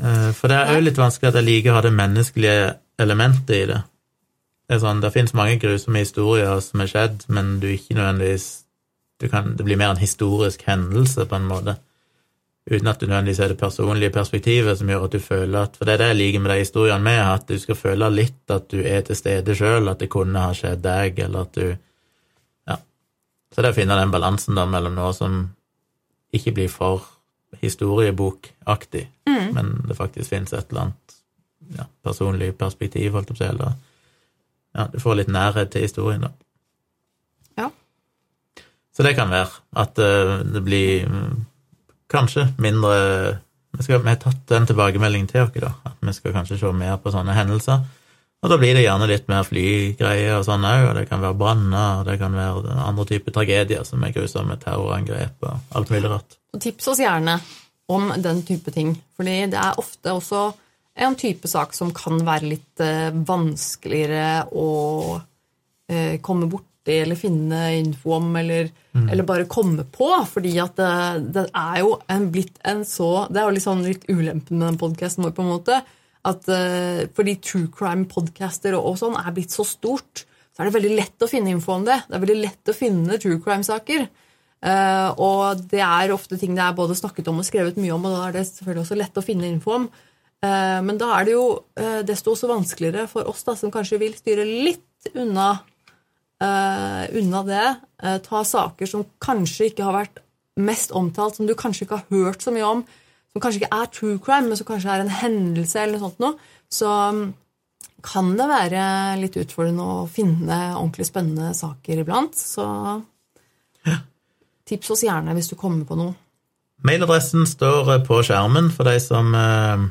[0.00, 3.54] Eh, for det er jo litt vanskelig at jeg liker å ha det menneskelige elementet
[3.56, 3.78] i det.
[4.68, 8.50] Det er sånn, det finnes mange grusomme historier som er skjedd, men du ikke nødvendigvis
[9.20, 11.74] du kan, Det blir mer en historisk hendelse, på en måte
[12.70, 15.84] uten at du nødvendigvis er det personlige perspektivet som gjør at du føler at For
[15.84, 18.68] det er det jeg liker med de historiene med, at du skal føle litt at
[18.70, 21.76] du er til stede sjøl, at det kunne ha skjedd deg, eller at du
[22.68, 22.76] Ja.
[23.54, 25.40] Så det å finne den balansen da mellom noe som
[26.32, 27.02] ikke blir for
[27.60, 31.16] historiebokaktig, men det faktisk finnes et eller annet
[31.76, 33.78] ja, personlig perspektiv, holdt jeg på å si, eller
[34.70, 36.30] Ja, du får litt nærhet til historien, da.
[37.58, 37.70] Ja.
[38.94, 39.50] Så det kan være
[39.82, 41.32] at eh, det blir mm,
[42.10, 43.38] kanskje mindre
[43.70, 46.70] Vi, skal, vi har tatt den tilbakemeldingen til oss, da, at vi skal kanskje se
[46.74, 47.84] mer på sånne hendelser.
[48.42, 51.38] Og da blir det gjerne litt mer flygreier og sånn òg, og det kan være
[51.38, 56.10] branner, og det kan være andre typer tragedier som er grusomme, terrorangrep og alt mulig
[56.10, 56.34] rart.
[56.58, 57.36] Tips oss gjerne
[57.94, 60.42] om den type ting, fordi det er ofte også
[61.06, 64.68] en type sak som kan være litt eh, vanskeligere å
[65.90, 66.46] komme komme
[66.80, 71.80] borti eller finne info om, eller, eller bare komme på, fordi at det, det er
[71.80, 75.24] jo en, blitt en så Det er jo litt sånn litt ulempen med den podkasten
[75.24, 75.82] vår, på en måte
[76.22, 80.74] at uh, fordi true crime-podcaster og, og, sånn er blitt så stort, så er det
[80.76, 81.96] veldig lett å finne info om det.
[82.04, 84.04] Det er veldig lett å finne true crime-saker.
[84.60, 88.04] Uh, og det er ofte ting det er både snakket om og skrevet mye om,
[88.04, 89.88] og da er det selvfølgelig også lett å finne info om.
[90.44, 91.46] Uh, men da er det jo
[92.04, 95.54] desto også vanskeligere for oss da, som kanskje vil styre litt unna,
[96.40, 97.66] unna det.
[98.24, 100.22] ta saker som kanskje ikke har vært
[100.56, 102.84] mest omtalt, som du kanskje ikke har hørt så mye om
[103.30, 106.22] som kanskje ikke er true crime, men som kanskje er en hendelse, eller noe sånt
[106.22, 107.22] noe, så um,
[108.04, 108.82] kan det være
[109.20, 112.34] litt utfordrende å finne ordentlig spennende saker iblant.
[112.34, 112.64] Så
[114.70, 116.16] tips oss gjerne hvis du kommer på noe.
[116.86, 119.82] Mailadressen står eh, på skjermen for de som uh,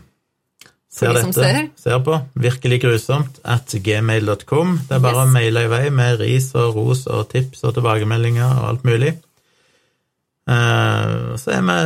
[0.89, 1.33] ser de dette.
[1.37, 1.69] Ser.
[1.77, 2.01] ser.
[2.05, 2.17] på.
[2.33, 4.75] Virkelig grusomt at gmail.com.
[4.89, 5.29] Det er bare yes.
[5.29, 9.15] å maile i vei med ris og ros og tips og tilbakemeldinger og alt mulig.
[10.49, 11.79] Uh, så er vi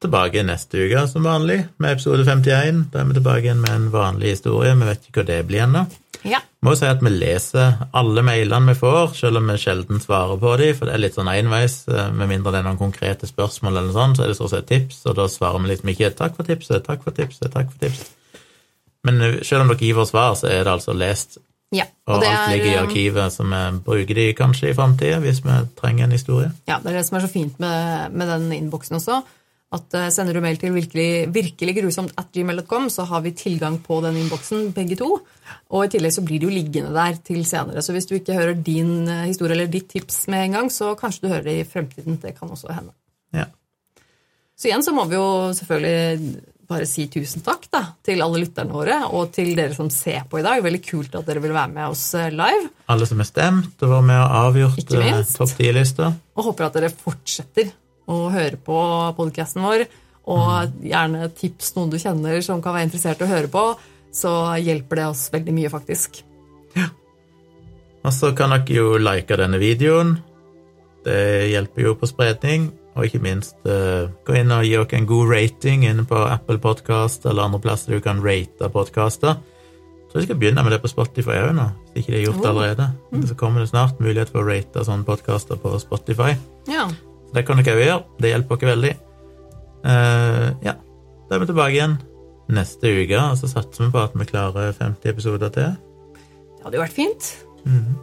[0.00, 2.86] tilbake neste uke som vanlig med episode 51.
[2.90, 4.74] Da er vi tilbake igjen med en vanlig historie.
[4.74, 5.84] Vi vet ikke hva det blir ennå.
[6.28, 6.40] Ja.
[6.64, 10.40] Må jo si at vi leser alle mailene vi får, selv om vi sjelden svarer
[10.40, 11.82] på dem, for det er litt sånn enveis.
[11.88, 14.54] Eh, med mindre det er noen konkrete spørsmål, eller noe sånt, så er det stort
[14.54, 17.70] sett tips, og da svarer vi liksom ikke 'takk for tipset', 'takk for tipset', 'takk
[17.72, 18.16] for tipset'.
[19.04, 21.38] Men eh, selv om dere gir oss svar, så er det altså lest,
[21.72, 25.20] ja, og, og alt ligger i eh, arkivet, så vi bruker de kanskje i framtida
[25.22, 26.52] hvis vi trenger en historie.
[26.68, 29.22] Ja, det er det som er så fint med, med den innboksen også
[29.70, 33.78] at uh, sender du mail til virkelig, virkelig grusomt at gmail.com, så har vi tilgang
[33.84, 35.20] på den innboksen, begge to.
[35.70, 37.84] Og i tillegg så blir det jo liggende der til senere.
[37.86, 40.96] Så hvis du ikke hører din uh, historie eller ditt tips med en gang, så
[40.98, 42.18] kanskje du hører det i fremtiden.
[42.22, 42.96] Det kan også hende.
[43.36, 43.46] Ja.
[44.58, 48.74] Så igjen så må vi jo selvfølgelig bare si tusen takk da, til alle lytterne
[48.74, 50.62] våre, og til dere som ser på i dag.
[50.62, 52.70] Veldig kult at dere vil være med oss eh, live.
[52.92, 54.82] Alle som er stemt og var med og avgjort
[55.34, 56.12] topp ti-lista.
[56.36, 57.72] Og håper at dere fortsetter
[58.10, 58.78] og høre på
[59.18, 59.86] podkasten vår.
[60.30, 63.64] Og gjerne tips noen du kjenner som kan være interessert i å høre på.
[64.14, 66.20] Så hjelper det oss veldig mye, faktisk.
[66.76, 66.90] Ja.
[68.04, 70.16] Og så kan dere jo like denne videoen.
[71.06, 72.70] Det hjelper jo på spredning.
[72.98, 76.58] Og ikke minst uh, gå inn og gi dere en god rating inne på Apple
[76.60, 79.38] Podcast eller andre plasser du kan rate podkaster.
[80.10, 82.48] Så vi skal begynne med det på Spotify òg nå, hvis ikke det er gjort
[82.50, 82.88] allerede.
[83.12, 83.22] Mm.
[83.30, 86.34] Så kommer det snart mulighet for å rate sånne podkaster på Spotify.
[86.66, 86.88] Ja.
[87.34, 88.04] Det kan dere òg gjøre.
[88.20, 88.94] Det hjelper dere veldig.
[89.80, 90.74] Uh, ja,
[91.28, 91.98] da er vi tilbake igjen
[92.50, 95.76] neste uke, og så satser vi på at vi klarer 50 episoder til.
[96.56, 97.30] Det hadde jo vært fint.
[97.64, 97.96] Mm -hmm.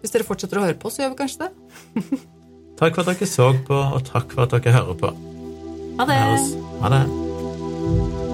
[0.00, 1.50] Hvis dere fortsetter å høre på, så gjør vi kanskje det.
[2.78, 5.10] takk for at dere så på, og takk for at dere hører på.
[5.98, 6.18] Ha det.
[6.80, 8.27] Ha det.